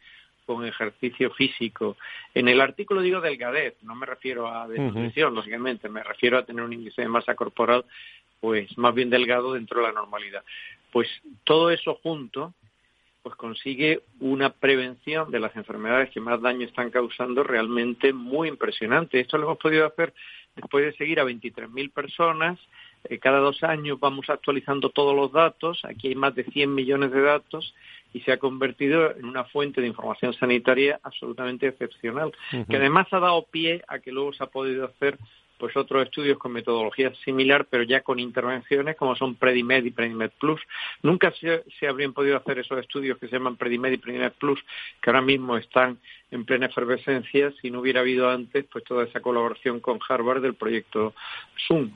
[0.47, 1.97] con ejercicio físico.
[2.33, 6.63] En el artículo digo delgadez, no me refiero a desnutrición, lógicamente, me refiero a tener
[6.63, 7.85] un índice de masa corporal
[8.41, 10.45] pues más bien delgado dentro de la normalidad.
[10.93, 11.09] Pues
[11.43, 12.55] todo eso junto
[13.27, 19.19] pues consigue una prevención de las enfermedades que más daño están causando realmente muy impresionante.
[19.19, 20.15] Esto lo hemos podido hacer
[20.55, 22.57] después de seguir a 23.000 personas.
[23.03, 25.85] Eh, cada dos años vamos actualizando todos los datos.
[25.85, 27.75] Aquí hay más de 100 millones de datos
[28.15, 32.31] y se ha convertido en una fuente de información sanitaria absolutamente excepcional,
[32.71, 35.19] que además ha dado pie a que luego se ha podido hacer
[35.59, 40.31] pues otros estudios con metodología similar, pero ya con intervenciones como son Predimed y Predimed
[40.39, 40.61] Plus.
[41.03, 44.61] Nunca se, habrían podido hacer esos estudios que se llaman Predimed y Predimed Plus,
[45.01, 45.99] que ahora mismo están
[46.31, 50.55] en plena efervescencia, si no hubiera habido antes pues toda esa colaboración con Harvard del
[50.55, 51.15] proyecto
[51.67, 51.91] Zoom.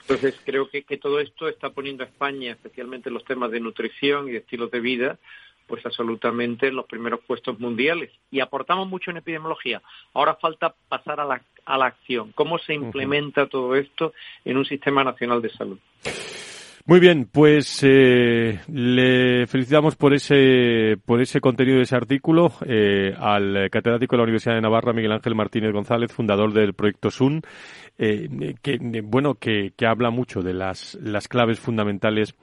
[0.00, 4.28] Entonces creo que, que todo esto está poniendo a España, especialmente los temas de nutrición
[4.28, 5.18] y de estilos de vida,
[5.70, 8.10] pues absolutamente en los primeros puestos mundiales.
[8.30, 9.80] Y aportamos mucho en epidemiología.
[10.12, 12.32] Ahora falta pasar a la, a la acción.
[12.34, 14.12] ¿Cómo se implementa todo esto
[14.44, 15.78] en un sistema nacional de salud?
[16.86, 23.14] Muy bien, pues eh, le felicitamos por ese por ese contenido de ese artículo eh,
[23.16, 27.42] al catedrático de la Universidad de Navarra, Miguel Ángel Martínez González, fundador del proyecto SUN,
[27.96, 32.34] eh, que bueno que, que habla mucho de las las claves fundamentales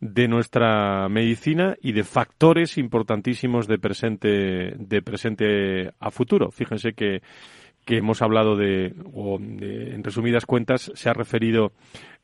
[0.00, 6.50] de nuestra medicina y de factores importantísimos de presente, de presente a futuro.
[6.50, 7.22] Fíjense que,
[7.84, 11.72] que hemos hablado de, o en resumidas cuentas, se ha referido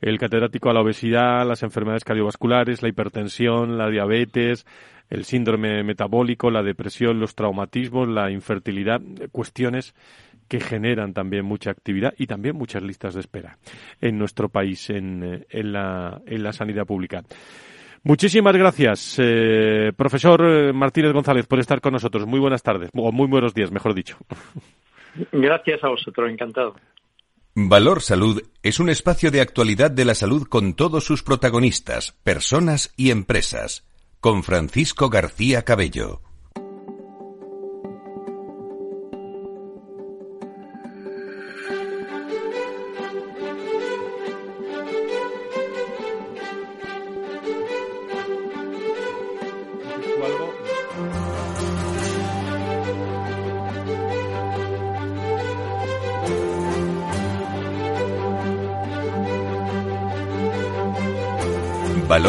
[0.01, 4.67] el catedrático a la obesidad, las enfermedades cardiovasculares, la hipertensión, la diabetes,
[5.09, 9.95] el síndrome metabólico, la depresión, los traumatismos, la infertilidad, cuestiones
[10.49, 13.57] que generan también mucha actividad y también muchas listas de espera
[14.01, 17.23] en nuestro país, en, en, la, en la sanidad pública.
[18.05, 22.27] Muchísimas gracias, eh, profesor Martínez González, por estar con nosotros.
[22.27, 24.17] Muy buenas tardes, o muy buenos días, mejor dicho.
[25.31, 26.75] Gracias a vosotros, encantado.
[27.55, 32.95] Valor Salud es un espacio de actualidad de la salud con todos sus protagonistas, personas
[32.97, 33.87] y empresas,
[34.21, 36.23] con Francisco García Cabello.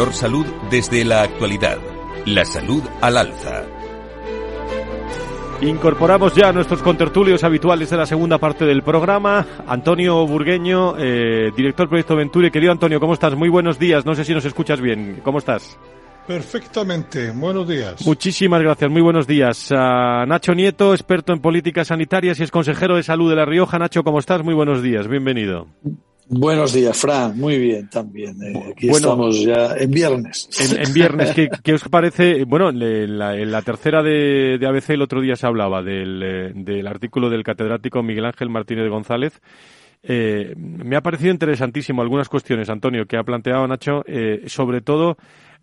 [0.04, 1.78] Valor Salud desde la actualidad.
[2.26, 3.64] La salud al alza.
[5.62, 9.46] Incorporamos ya a nuestros contertulios habituales de la segunda parte del programa.
[9.66, 12.50] Antonio Burgueño, eh, director del Proyecto Venture.
[12.50, 13.34] Querido Antonio, ¿cómo estás?
[13.34, 14.04] Muy buenos días.
[14.04, 15.22] No sé si nos escuchas bien.
[15.24, 15.78] ¿Cómo estás?
[16.26, 17.30] Perfectamente.
[17.30, 18.04] Buenos días.
[18.04, 18.90] Muchísimas gracias.
[18.90, 19.70] Muy buenos días.
[19.70, 23.78] Nacho Nieto, experto en políticas sanitarias y es consejero de salud de La Rioja.
[23.78, 24.44] Nacho, ¿cómo estás?
[24.44, 25.08] Muy buenos días.
[25.08, 25.66] Bienvenido.
[26.28, 27.38] Buenos días, Fran.
[27.38, 28.42] Muy bien también.
[28.42, 30.48] Eh, aquí estamos ya en viernes.
[30.74, 31.34] En, viernes.
[31.62, 32.44] ¿Qué, os parece?
[32.44, 37.28] Bueno, en la, tercera de, ABC el otro día se hablaba del, eh, del artículo
[37.28, 39.40] del catedrático Miguel Ángel Martínez González.
[40.02, 44.02] Eh, me ha parecido interesantísimo algunas cuestiones, Antonio, que ha planteado Nacho,
[44.46, 45.16] sobre todo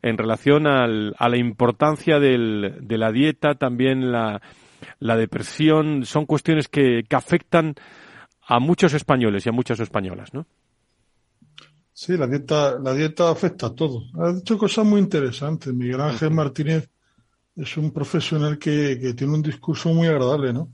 [0.04, 4.42] en relación al, a la importancia del, de la dieta, también la,
[5.00, 6.06] la depresión.
[6.06, 7.76] Son cuestiones que, que afectan
[8.48, 10.46] a muchos españoles y a muchas españolas, ¿no?
[11.94, 14.04] Sí, la dieta, la dieta afecta a todo.
[14.16, 15.74] Ha dicho cosas muy interesantes.
[15.74, 16.90] Miguel Ángel Martínez
[17.56, 20.74] es un profesional que, tiene un discurso muy agradable, ¿no?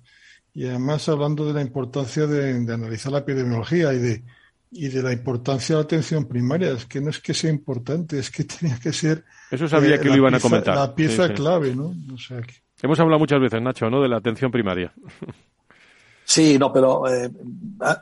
[0.53, 4.23] Y además hablando de la importancia de, analizar la epidemiología y de,
[4.71, 6.71] y de la importancia de la atención primaria.
[6.71, 9.25] Es que no es que sea importante, es que tenía que ser.
[9.51, 10.75] Eso sabía eh, que lo iban a comentar.
[10.75, 11.93] La pieza clave, ¿no?
[12.81, 14.01] Hemos hablado muchas veces, Nacho, ¿no?
[14.01, 14.93] De la atención primaria.
[16.29, 17.31] Sí, no, pero eh,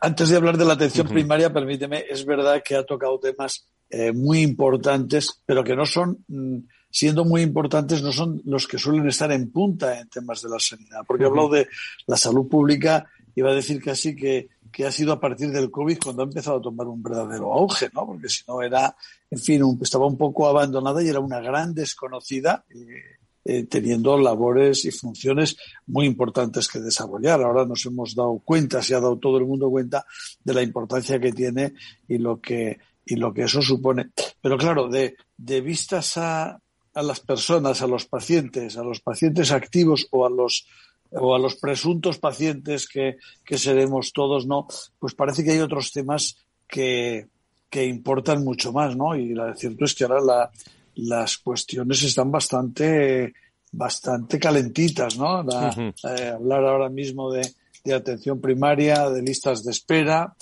[0.01, 4.11] antes de hablar de la atención primaria, permíteme, es verdad que ha tocado temas eh,
[4.13, 6.57] muy importantes, pero que no son, mm,
[6.89, 10.59] siendo muy importantes, no son los que suelen estar en punta en temas de la
[10.59, 11.01] sanidad.
[11.05, 11.67] Porque he hablado de
[12.07, 15.99] la salud pública, iba a decir casi que, que ha sido a partir del COVID
[16.03, 18.07] cuando ha empezado a tomar un verdadero auge, ¿no?
[18.07, 18.95] Porque si no era,
[19.29, 22.65] en fin, estaba un poco abandonada y era una gran desconocida.
[22.71, 23.14] Eh,
[23.45, 27.43] eh, teniendo labores y funciones muy importantes que desarrollar.
[27.43, 30.05] Ahora nos hemos dado cuenta, se ha dado todo el mundo cuenta
[30.43, 31.73] de la importancia que tiene
[32.07, 34.09] y lo que, y lo que eso supone.
[34.41, 36.59] Pero claro, de, de vistas a,
[36.93, 40.65] a las personas, a los pacientes, a los pacientes activos o a los
[41.11, 44.67] o a los presuntos pacientes que, que seremos todos, ¿no?
[44.99, 46.35] Pues parece que hay otros temas
[46.67, 47.27] que,
[47.69, 49.15] que importan mucho más, ¿no?
[49.15, 50.51] Y lo cierto es que ahora la,
[50.95, 53.33] las cuestiones están bastante,
[53.71, 55.41] bastante calentitas, ¿no?
[55.81, 57.49] Eh, hablar ahora mismo de,
[57.83, 60.35] de, atención primaria, de listas de espera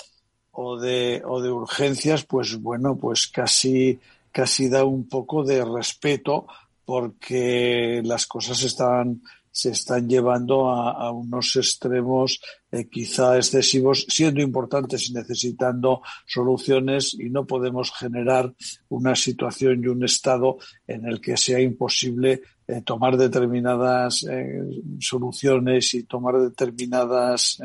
[0.51, 3.99] o de, o de urgencias, pues bueno, pues casi,
[4.31, 6.45] casi da un poco de respeto
[6.85, 9.21] porque las cosas están
[9.53, 12.41] se están llevando a, unos extremos
[12.71, 18.51] eh, quizá excesivos, siendo importantes y necesitando soluciones y no podemos generar
[18.89, 24.59] una situación y un estado en el que sea imposible eh, tomar determinadas eh,
[24.99, 27.59] soluciones y tomar determinadas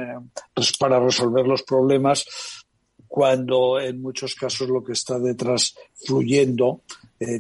[0.53, 2.27] pues para resolver los problemas
[3.07, 5.75] cuando en muchos casos lo que está detrás
[6.05, 6.83] fluyendo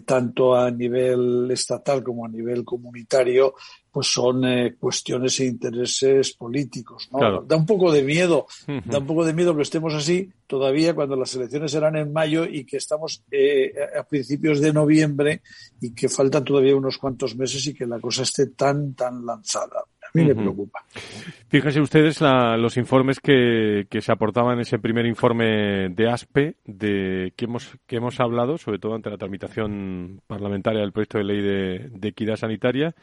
[0.04, 3.54] tanto a nivel estatal como a nivel comunitario
[3.90, 7.08] pues son eh, cuestiones e intereses políticos.
[7.10, 7.42] ¿no?
[7.42, 8.46] Da un poco de miedo,
[8.84, 12.44] da un poco de miedo que estemos así todavía cuando las elecciones serán en mayo
[12.44, 15.42] y que estamos eh, a principios de noviembre
[15.80, 19.84] y que faltan todavía unos cuantos meses y que la cosa esté tan, tan lanzada.
[20.08, 20.84] A mí me preocupa.
[21.48, 27.32] Fíjense ustedes los informes que, que, se aportaban en ese primer informe de ASPE, de
[27.36, 31.40] que hemos, que hemos hablado, sobre todo ante la tramitación parlamentaria del proyecto de ley
[31.42, 32.94] de, de equidad sanitaria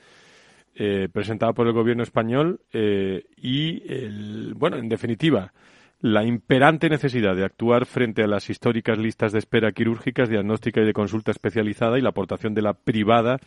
[0.78, 5.54] eh, presentada por el gobierno español eh, y, el, bueno, en definitiva,
[6.02, 10.86] la imperante necesidad de actuar frente a las históricas listas de espera quirúrgicas, diagnóstica y
[10.86, 13.40] de consulta especializada y la aportación de la privada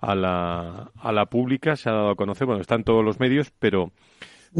[0.00, 3.18] a la, a la pública se ha dado a conocer, bueno, está en todos los
[3.20, 3.92] medios, pero,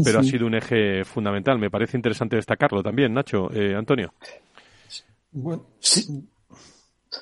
[0.03, 1.59] pero ha sido un eje fundamental.
[1.59, 4.13] Me parece interesante destacarlo también, Nacho, eh, Antonio.
[5.31, 6.27] Bueno, sí,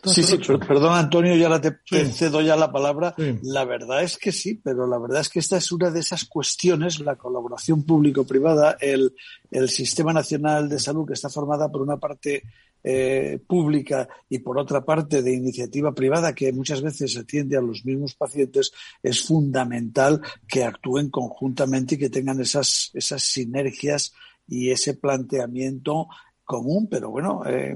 [0.04, 1.76] Sí, sí, perdón Antonio, ya te,
[2.06, 3.16] cedo ya la palabra.
[3.44, 6.26] La verdad es que sí, pero la verdad es que esta es una de esas
[6.26, 9.14] cuestiones, la colaboración público-privada, el,
[9.52, 12.44] el Sistema Nacional de Salud que está formada por una parte
[12.88, 17.84] eh, pública y por otra parte de iniciativa privada que muchas veces atiende a los
[17.84, 18.72] mismos pacientes,
[19.02, 24.14] es fundamental que actúen conjuntamente y que tengan esas, esas sinergias
[24.48, 26.10] y ese planteamiento
[26.44, 27.76] común, pero bueno, eh,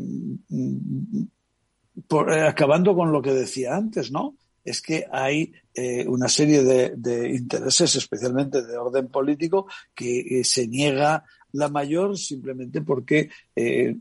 [2.08, 4.36] por, eh, acabando con lo que decía antes, ¿no?
[4.64, 11.24] Es que hay eh, una serie de, intereses, especialmente de orden político, que se niega
[11.54, 14.00] la mayor simplemente porque en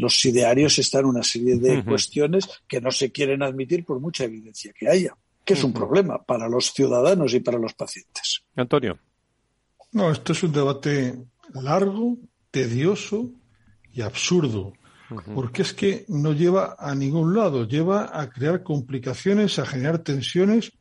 [0.00, 4.72] los idearios están una serie de cuestiones que no se quieren admitir por mucha evidencia
[4.72, 8.42] que haya, que es un problema para los ciudadanos y para los pacientes.
[8.56, 8.98] Antonio.
[9.92, 11.14] No, esto es un debate
[11.54, 12.18] largo,
[12.50, 13.30] tedioso
[13.92, 14.74] y absurdo,
[15.34, 20.72] porque es que no lleva a ningún lado, lleva a crear complicaciones, a generar tensiones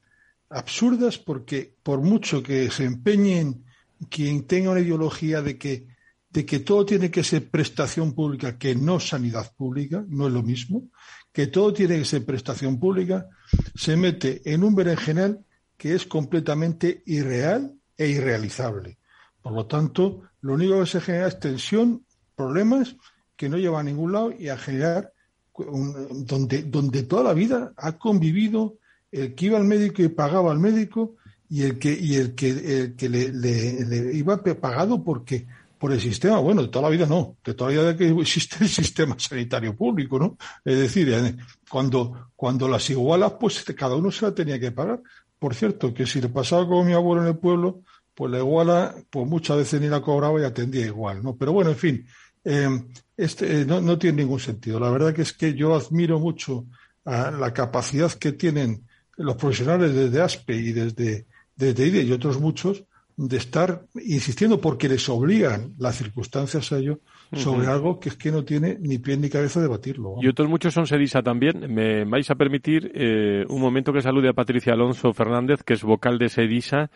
[0.50, 3.66] absurdas, porque por mucho que se empeñen
[4.10, 5.88] quien tenga una ideología de que,
[6.30, 10.44] de que todo tiene que ser prestación pública, que no sanidad pública, no es lo
[10.44, 10.90] mismo,
[11.32, 13.28] que todo tiene que ser prestación pública,
[13.76, 15.46] se mete en un berenjenal
[15.78, 18.98] que es completamente irreal e irrealizable.
[19.42, 22.06] Por lo tanto, lo único que se genera es tensión,
[22.36, 22.96] problemas
[23.38, 25.14] que no llevan a ningún lado y a generar
[25.56, 28.78] donde, donde toda la vida ha convivido
[29.12, 31.16] el que iba al médico y pagaba al médico
[31.50, 36.40] y el que, y el que, el que le, iba pagado porque por el sistema,
[36.40, 39.76] bueno, de toda la vida no, de toda la vida que existe el sistema sanitario
[39.76, 40.38] público, ¿no?
[40.66, 41.36] Es decir, eh,
[41.70, 45.02] cuando, cuando las igualas, pues cada uno se la tenía que pagar.
[45.38, 47.82] Por cierto, que si le pasaba con mi abuelo en el pueblo,
[48.16, 51.36] pues la iguala, pues muchas veces ni la cobraba y atendía igual, ¿no?
[51.38, 52.08] Pero bueno, en fin,
[52.44, 52.88] em,
[53.18, 54.80] este, eh, no, no, tiene ningún sentido.
[54.80, 56.66] La verdad que es que yo admiro mucho
[57.04, 58.84] a la capacidad que tienen
[59.18, 62.84] los profesionales desde ASPE y desde, desde IDE y otros muchos
[63.18, 67.00] de estar insistiendo porque les obligan las circunstancias a ello
[67.34, 70.18] sobre algo que es que no tiene ni pie ni cabeza debatirlo.
[70.22, 71.74] Y otros muchos son SEDISA también.
[71.74, 75.82] Me vais a permitir eh, un momento que salude a Patricia Alonso Fernández, que es
[75.82, 76.92] vocal de SEDISA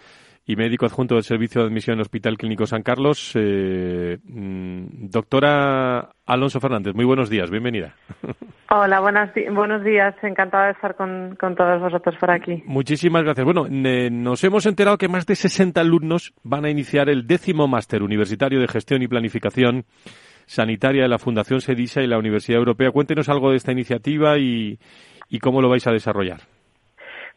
[0.45, 3.31] y médico adjunto del Servicio de Admisión Hospital Clínico San Carlos.
[3.35, 7.95] Eh, mm, doctora Alonso Fernández, muy buenos días, bienvenida.
[8.73, 12.63] Hola, buenos días, encantada de estar con, todos vosotros por aquí.
[12.65, 13.43] Muchísimas gracias.
[13.43, 18.01] Bueno, nos hemos enterado que más de 60 alumnos van a iniciar el décimo máster
[18.01, 19.83] universitario de gestión y planificación
[20.45, 22.91] sanitaria de la Fundación SEDISA y la Universidad Europea.
[22.91, 24.77] Cuéntenos algo de esta iniciativa y
[25.41, 26.39] cómo lo vais a desarrollar.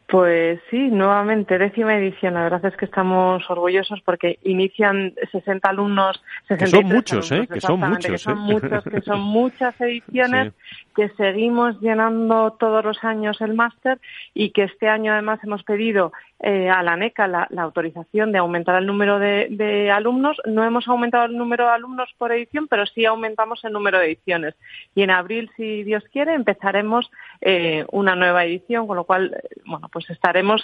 [0.07, 2.35] Pues sí, nuevamente, décima edición.
[2.35, 7.47] La verdad es que estamos orgullosos porque inician 60 alumnos, 63 que son muchos, ¿eh?
[7.51, 10.53] Que son muchos, que son muchos, que son muchas ediciones,
[10.95, 13.99] que seguimos llenando todos los años el máster
[14.35, 18.75] y que este año además hemos pedido eh, a la NECA la, autorización de aumentar
[18.75, 20.37] el número de, alumnos.
[20.45, 24.07] No hemos aumentado el número de alumnos por edición, pero sí aumentamos el número de
[24.07, 24.53] ediciones.
[24.93, 29.47] Y en abril, si Dios quiere, empezaremos eh, una nueva edición, con lo cual, eh,
[29.65, 30.61] bueno, pues estaremos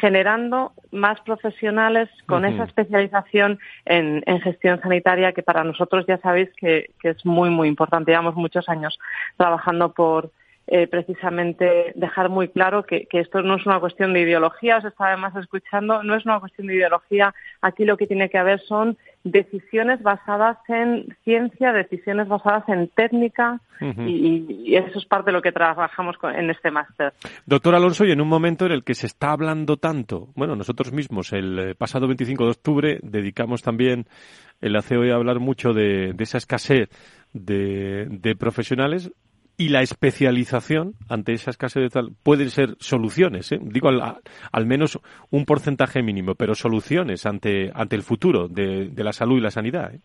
[0.00, 6.90] generando más profesionales con esa especialización en, gestión sanitaria que para nosotros ya sabéis que,
[7.00, 8.10] que es muy, muy importante.
[8.10, 8.98] Llevamos muchos años
[9.36, 10.32] trabajando por
[10.66, 15.10] eh, precisamente dejar muy claro que, esto no es una cuestión de ideología, os estaba
[15.10, 18.96] además escuchando, no es una cuestión de ideología, aquí lo que tiene que haber son
[19.24, 25.52] decisiones basadas en ciencia, decisiones basadas en técnica y, eso es parte de lo que
[25.52, 27.12] trabajamos en este máster.
[27.44, 30.92] Doctor Alonso, y en un momento en el que se está hablando tanto, bueno, nosotros
[30.92, 34.06] mismos el eh, pasado 25 de octubre dedicamos también
[34.62, 36.88] el ACOE a hablar mucho de, esa escasez
[37.34, 39.12] de profesionales,
[39.56, 43.58] y la especialización ante esa escasez de tal pueden ser soluciones, ¿eh?
[43.62, 44.98] digo al, menos
[45.30, 49.94] un porcentaje mínimo, pero soluciones ante, ante el futuro de, la salud y la sanidad.
[49.94, 50.00] ¿eh?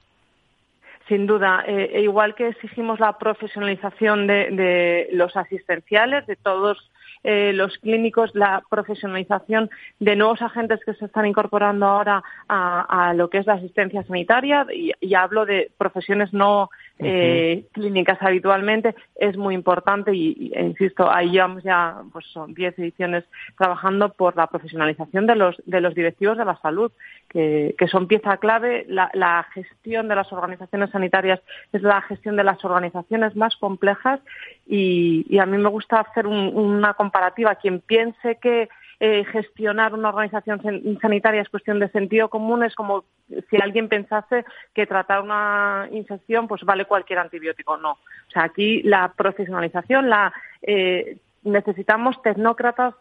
[1.07, 6.77] Sin duda, eh, e igual que exigimos la profesionalización de, los asistenciales, de todos
[7.21, 9.69] los clínicos, la profesionalización
[9.99, 14.65] de nuevos agentes que se están incorporando ahora a, lo que es la asistencia sanitaria,
[14.71, 16.69] y hablo de profesiones no
[16.99, 22.77] eh, clínicas habitualmente es muy importante y, e insisto ahí llevamos ya pues son 10
[22.77, 23.23] ediciones
[23.57, 26.91] trabajando por la profesionalización de los de los directivos de la salud
[27.29, 28.85] que, son pieza clave.
[28.89, 31.39] La, gestión de las organizaciones sanitarias
[31.71, 34.19] es la gestión de las organizaciones más complejas
[34.67, 37.55] y, a mí me gusta hacer una comparativa.
[37.55, 38.69] Quien piense que
[38.99, 40.61] eh, gestionar una organización
[41.01, 43.05] sanitaria es cuestión de sentido común, es como
[43.49, 44.43] si alguien pensase
[44.73, 47.77] que tratar una infección pues vale cualquier antibiótico.
[47.77, 47.91] No.
[47.91, 52.93] O sea, aquí la profesionalización, la eh, necesitamos tecnócratas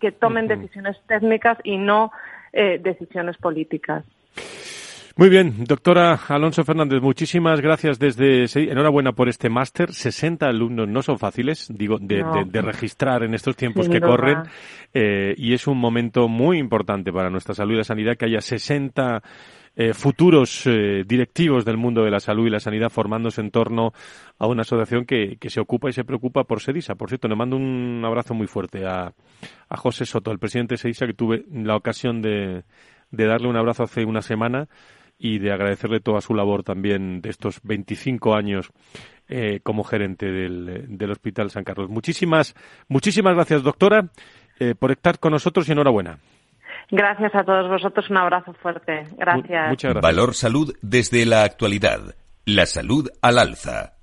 [0.00, 2.10] que tomen decisiones técnicas y no
[2.52, 4.04] eh, decisiones políticas.
[5.16, 9.92] Muy bien, doctora Alonso Fernández, muchísimas gracias desde enhorabuena por este máster.
[9.92, 12.24] 60 alumnos no son fáciles, digo, de,
[12.60, 14.38] registrar en estos tiempos que corren
[14.92, 18.40] eh, y es un momento muy importante para nuestra salud y la sanidad que haya
[18.40, 19.22] 60
[19.76, 23.92] eh, futuros eh, directivos del mundo de la salud y la sanidad formándose en torno
[24.40, 26.96] a una asociación que, que se ocupa y se preocupa por SEDISA.
[26.96, 29.14] Por cierto, le mando un abrazo muy fuerte a,
[29.68, 32.64] a José Soto, el presidente de SEDISA, que tuve la ocasión de,
[33.12, 34.66] de darle un abrazo hace una semana
[35.24, 38.70] y de agradecerle toda su labor también de estos 25 años
[39.26, 41.88] eh, como gerente del, del, Hospital San Carlos.
[41.88, 42.54] Muchísimas,
[42.88, 44.10] muchísimas gracias, doctora,
[44.60, 46.18] eh, por estar con nosotros y enhorabuena.
[46.90, 49.06] Gracias a todos vosotros, un abrazo fuerte.
[49.16, 49.70] Gracias.
[49.70, 50.02] Muchas gracias.
[50.02, 52.14] Valor Salud desde la actualidad.
[52.44, 53.93] La salud al alza.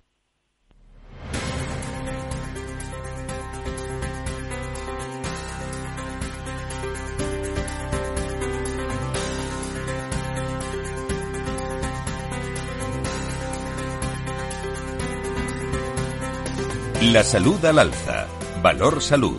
[17.02, 18.28] La salud al alza.
[18.62, 19.36] Valor salud.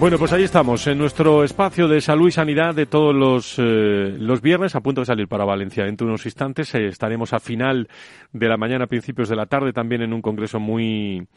[0.00, 4.16] Bueno, pues ahí estamos, en nuestro espacio de salud y sanidad de todos los, eh,
[4.18, 5.84] los viernes, a punto de salir para Valencia.
[5.84, 7.88] Dentro de unos instantes eh, estaremos a final
[8.32, 11.28] de la mañana, principios de la tarde, también en un congreso muy,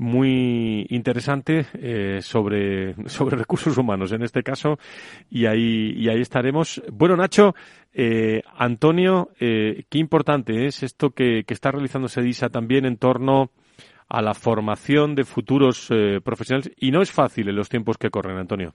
[0.00, 4.78] muy interesante eh, sobre, sobre recursos humanos en este caso
[5.28, 6.82] y ahí, y ahí estaremos.
[6.90, 7.54] Bueno, Nacho,
[7.92, 13.50] eh, Antonio, eh, qué importante es esto que, que está realizando SEDISA también en torno
[14.08, 18.10] a la formación de futuros eh, profesionales y no es fácil en los tiempos que
[18.10, 18.74] corren, Antonio.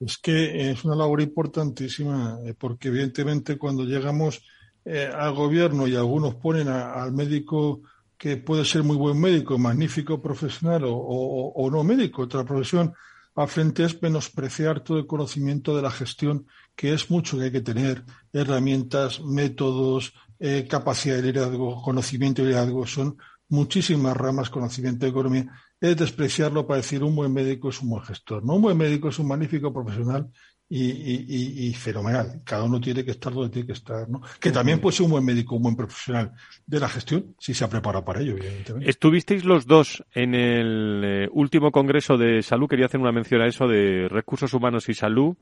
[0.00, 4.42] Es que es una labor importantísima porque evidentemente cuando llegamos
[4.86, 7.82] al gobierno y algunos ponen al médico
[8.18, 12.94] que puede ser muy buen médico, magnífico profesional o, o no médico, otra profesión,
[13.36, 17.52] al frente es menospreciar todo el conocimiento de la gestión, que es mucho que hay
[17.52, 18.02] que tener,
[18.32, 25.50] herramientas, métodos, eh, capacidad de liderazgo, conocimiento de liderazgo, son muchísimas ramas, conocimiento de economía.
[25.78, 28.42] Es despreciarlo para decir un buen médico es un buen gestor.
[28.42, 30.30] No un buen médico es un magnífico profesional
[30.68, 32.40] y, fenomenal.
[32.44, 34.20] Cada uno tiene que estar donde tiene que estar, ¿no?
[34.40, 36.32] Que también puede ser un buen médico, un buen profesional
[36.66, 38.90] de la gestión, si se ha preparado para ello, evidentemente.
[38.90, 43.46] Estuvisteis los dos en el eh, último Congreso de Salud, quería hacer una mención a
[43.46, 45.36] eso, de Recursos Humanos y Salud.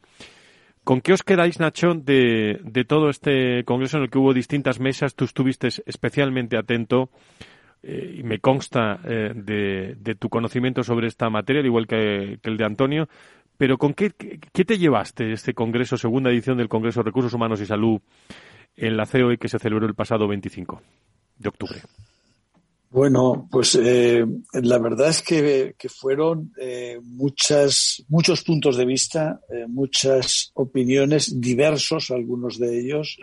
[0.84, 4.80] ¿Con qué os quedáis, Nacho, de, de todo este Congreso en el que hubo distintas
[4.80, 5.14] mesas?
[5.14, 7.08] Tú estuviste especialmente atento
[7.82, 12.38] eh, y me consta eh, de, de, tu conocimiento sobre esta materia, al igual que,
[12.42, 13.08] que el de Antonio,
[13.56, 17.60] pero ¿con qué, qué te llevaste este Congreso, segunda edición del Congreso de Recursos Humanos
[17.60, 18.00] y Salud
[18.76, 20.80] en la COE que se celebró el pasado 25
[21.38, 21.80] de octubre?
[22.94, 29.66] Bueno, pues eh, la verdad es que, fueron eh, muchas, muchos puntos de vista, eh,
[29.66, 33.18] muchas opiniones, diversos algunos de ellos.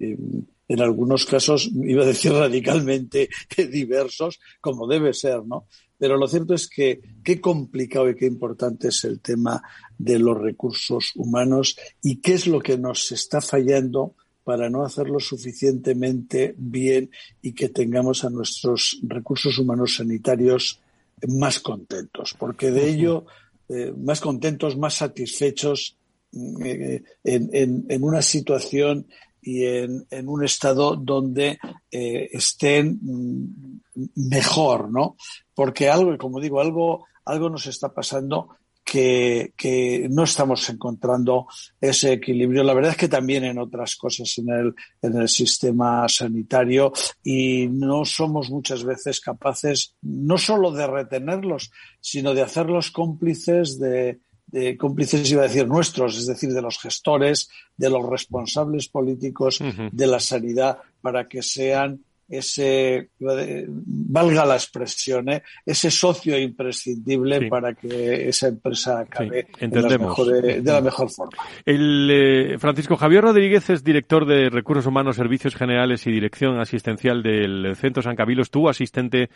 [0.00, 3.28] en algunos casos, iba a decir radicalmente
[3.70, 5.68] diversos, como debe ser, ¿no?
[5.98, 9.62] Pero lo cierto es que qué complicado y qué importante es el tema
[9.98, 15.20] de los recursos humanos y qué es lo que nos está fallando para no hacerlo
[15.20, 17.10] suficientemente bien
[17.42, 20.80] y que tengamos a nuestros recursos humanos sanitarios
[21.26, 23.26] más contentos, porque de ello,
[23.68, 25.96] eh, más contentos, más satisfechos
[26.64, 29.06] eh, en, una situación
[29.42, 31.58] y en, un estado donde
[31.90, 33.80] eh, estén mm,
[34.28, 35.16] mejor, ¿no?
[35.54, 38.48] Porque algo, como digo, algo, algo nos está pasando
[38.84, 41.46] que, que, no estamos encontrando
[41.78, 42.64] ese equilibrio.
[42.64, 47.68] La verdad es que también en otras cosas en el, en el sistema sanitario y
[47.68, 51.70] no somos muchas veces capaces no solo de retenerlos,
[52.00, 54.20] sino de hacerlos cómplices de,
[54.50, 59.60] de cómplices, iba a decir, nuestros, es decir, de los gestores, de los responsables políticos
[59.92, 65.42] de la sanidad, para que sean ese, valga la expresión, ¿eh?
[65.64, 71.38] ese socio imprescindible para que esa empresa acabe de, la mejor forma.
[71.64, 77.22] El, eh, Francisco Javier Rodríguez es director de Recursos Humanos, Servicios Generales y Dirección Asistencial
[77.22, 78.42] del Centro San Camilo.
[78.42, 79.30] Estuvo asistente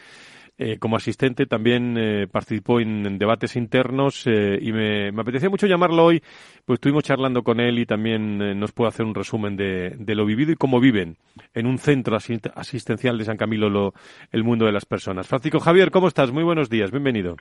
[0.59, 5.67] eh, como asistente también eh, participó en, debates internos eh, y me, me, apetecía mucho
[5.67, 6.23] llamarlo hoy,
[6.67, 10.27] pues estuvimos charlando con él y también nos puede hacer un resumen de, de, lo
[10.27, 11.17] vivido y cómo viven
[11.55, 13.95] en un centro asistencial de San Camilo lo,
[14.31, 15.27] el mundo de las personas.
[15.27, 16.31] Francisco Javier, ¿cómo estás?
[16.31, 17.37] Muy buenos días, bienvenido.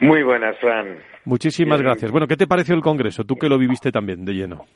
[0.00, 0.98] Muy buenas, Fran.
[1.24, 2.10] Muchísimas gracias.
[2.10, 3.24] Bueno, ¿qué te pareció el Congreso?
[3.24, 4.66] Tú que lo viviste también de lleno.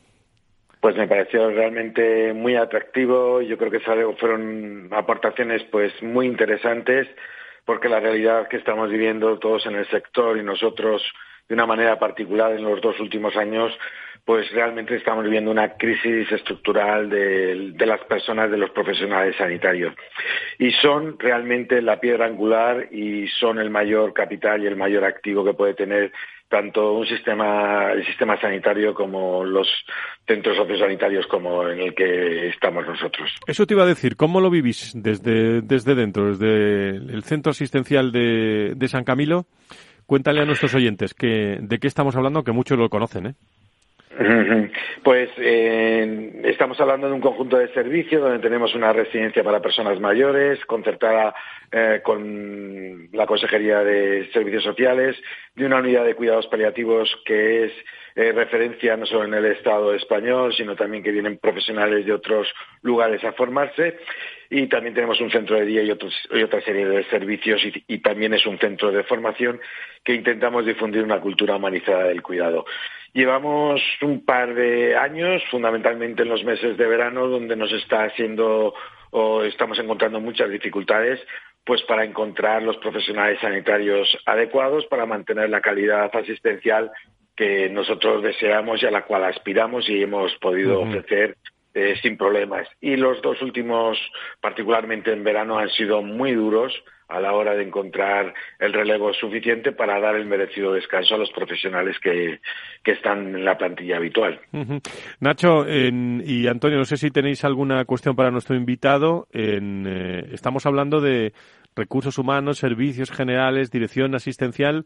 [0.80, 3.40] Pues me pareció realmente muy atractivo.
[3.40, 7.06] Yo creo que fueron aportaciones pues muy interesantes
[7.64, 11.02] porque la realidad que estamos viviendo todos en el sector y nosotros
[11.48, 13.72] de una manera particular en los dos últimos años,
[14.24, 19.94] pues realmente estamos viviendo una crisis estructural de, las personas, de los profesionales sanitarios.
[20.58, 25.44] Y son realmente la piedra angular y son el mayor capital y el mayor activo
[25.44, 26.12] que puede tener
[26.48, 29.68] tanto un sistema, el sistema sanitario como los
[30.26, 33.28] centros sociosanitarios como en el que estamos nosotros.
[33.46, 38.12] Eso te iba a decir, ¿cómo lo vivís desde, desde dentro, desde el centro asistencial
[38.12, 39.46] de, de San Camilo?
[40.06, 43.34] Cuéntale a nuestros oyentes que, de qué estamos hablando, que muchos lo conocen, ¿eh?
[45.02, 49.98] Pues eh, estamos hablando de un conjunto de servicios donde tenemos una residencia para personas
[50.00, 51.34] mayores concertada
[51.70, 55.16] eh, con la Consejería de Servicios Sociales,
[55.54, 57.72] de una unidad de cuidados paliativos que es
[58.14, 62.52] eh, referencia no solo en el Estado español, sino también que vienen profesionales de otros
[62.82, 63.96] lugares a formarse.
[64.50, 68.44] Y también tenemos un centro de día y, otra serie de servicios y también es
[68.44, 69.58] un centro de formación
[70.04, 72.66] que intentamos difundir una cultura humanizada del cuidado.
[73.12, 78.74] Llevamos un par de años, fundamentalmente en los meses de verano, donde nos está haciendo
[79.10, 81.20] o estamos encontrando muchas dificultades
[81.64, 86.90] pues para encontrar los profesionales sanitarios adecuados para mantener la calidad asistencial
[87.36, 91.36] que nosotros deseamos y a la cual aspiramos y hemos podido ofrecer
[91.74, 92.68] eh, sin problemas.
[92.80, 93.98] Y los dos últimos,
[94.40, 96.72] particularmente en verano, han sido muy duros
[97.12, 101.30] a la hora de encontrar el relevo suficiente para dar el merecido descanso a los
[101.30, 102.40] profesionales que,
[102.84, 104.40] están en la plantilla habitual.
[105.20, 109.28] Nacho y Antonio, no sé si tenéis alguna cuestión para nuestro invitado.
[109.32, 111.32] Eh, estamos hablando de
[111.74, 114.84] recursos humanos, servicios generales, dirección asistencial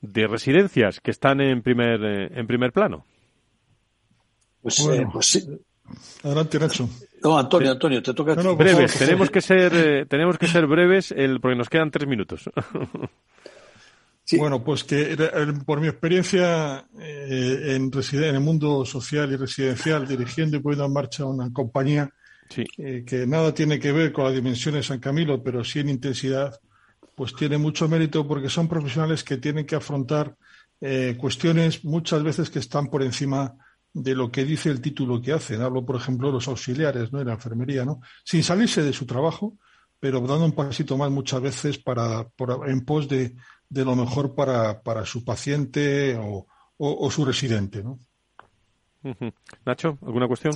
[0.00, 3.04] de residencias que están en primer, eh, en primer plano.
[4.62, 5.40] Pues, eh, pues sí.
[6.22, 6.88] Adelante, Nacho.
[7.22, 8.34] No, Antonio, Antonio, te toca.
[8.34, 12.50] breves, tenemos que ser, eh, tenemos que ser breves, el, porque nos quedan tres minutos.
[14.38, 15.18] Bueno, pues que
[15.66, 20.92] por mi experiencia eh, en, en el mundo social y residencial, dirigiendo y poniendo en
[20.94, 22.08] marcha una compañía
[22.56, 25.90] eh, que nada tiene que ver con la dimensión de San Camilo, pero sí en
[25.90, 26.58] intensidad,
[27.14, 30.34] pues tiene mucho mérito porque son profesionales que tienen que afrontar
[31.18, 33.54] cuestiones muchas veces que están por encima
[33.94, 35.62] de lo que dice el título que hacen.
[35.62, 37.20] Hablo, por ejemplo, de los auxiliares, ¿no?
[37.20, 38.00] En la enfermería, ¿no?
[38.24, 39.56] Sin salirse de su trabajo,
[40.00, 42.28] pero dando un pasito más muchas veces para,
[42.66, 43.36] en pos de,
[43.68, 48.00] de lo mejor para, para su paciente o, o, su residente, ¿no?
[49.64, 50.54] Nacho, ¿alguna cuestión?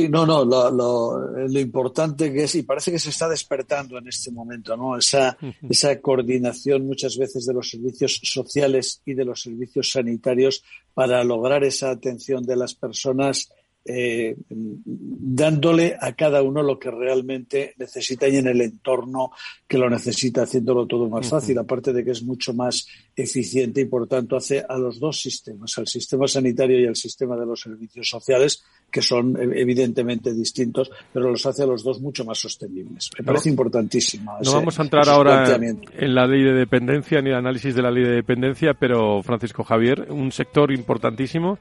[0.00, 4.08] Sí, no, no, lo, lo, importante que es, y parece que se está despertando en
[4.08, 4.96] este momento, ¿no?
[4.96, 5.36] Esa,
[5.68, 11.64] esa coordinación muchas veces de los servicios sociales y de los servicios sanitarios para lograr
[11.64, 13.52] esa atención de las personas
[13.84, 19.32] eh, dándole a cada uno lo que realmente necesita y en el entorno
[19.66, 23.84] que lo necesita, haciéndolo todo más fácil, aparte de que es mucho más eficiente y
[23.86, 27.60] por tanto hace a los dos sistemas, al sistema sanitario y al sistema de los
[27.60, 33.10] servicios sociales, que son evidentemente distintos, pero los hace a los dos mucho más sostenibles.
[33.18, 34.36] Me parece importantísimo.
[34.44, 37.90] No vamos a entrar ahora en la ley de dependencia ni el análisis de la
[37.90, 41.58] ley de dependencia, pero Francisco Javier, un sector importantísimo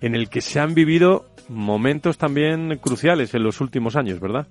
[0.00, 4.46] en el que se han vivido momentos también cruciales en los últimos años, ¿verdad?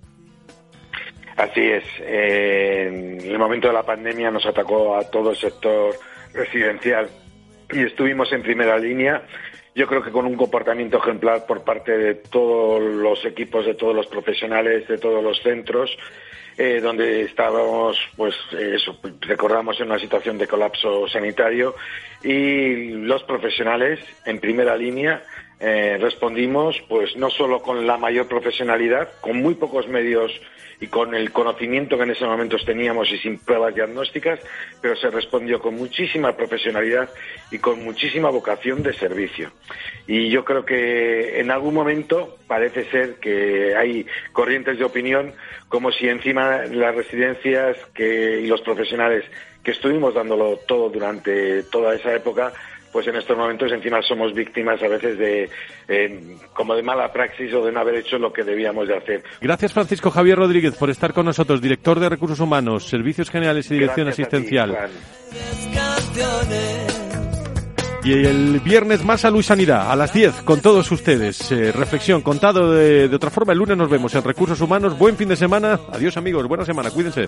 [1.38, 1.84] Así es.
[2.02, 5.96] en el momento de la pandemia nos atacó a todo el sector
[6.34, 7.10] residencial
[7.72, 9.24] y estuvimos en primera línea.
[9.74, 13.96] Yo creo que con un comportamiento ejemplar por parte de todos los equipos, de todos
[13.96, 15.96] los profesionales, de todos los centros,
[16.58, 21.76] eh, donde estábamos, pues eso, recordamos en una situación de colapso sanitario
[22.22, 25.24] y los profesionales en primera línea
[25.60, 30.32] eh, respondimos pues no solo con la mayor profesionalidad, con muy pocos medios
[30.80, 34.40] y con el conocimiento que en ese momento teníamos y sin pruebas diagnósticas,
[34.82, 37.10] pero se respondió con muchísima profesionalidad
[37.52, 39.52] y con muchísima vocación de servicio.
[40.08, 45.34] Y yo creo que en algún momento parece ser que hay corrientes de opinión
[45.68, 49.26] como si encima las residencias que, y los profesionales
[49.62, 52.54] que estuvimos dándolo todo durante toda esa época
[52.92, 55.50] pues en estos momentos encima somos víctimas a veces de
[55.88, 59.24] eh, como de mala praxis o de no haber hecho lo que debíamos de hacer.
[59.42, 63.76] Gracias Francisco Javier Rodríguez por estar con nosotros, director de Recursos Humanos, Servicios Generales y
[63.76, 64.78] Dirección Asistencial.
[68.04, 71.52] y el viernes más salud y sanidad a las 10 con todos ustedes.
[71.52, 73.54] Eh, reflexión contado de, de otra forma.
[73.54, 74.98] El lunes nos vemos en Recursos Humanos.
[74.98, 75.80] Buen fin de semana.
[75.92, 76.48] Adiós amigos.
[76.48, 76.92] Buena semana.
[76.92, 77.28] Cuídense.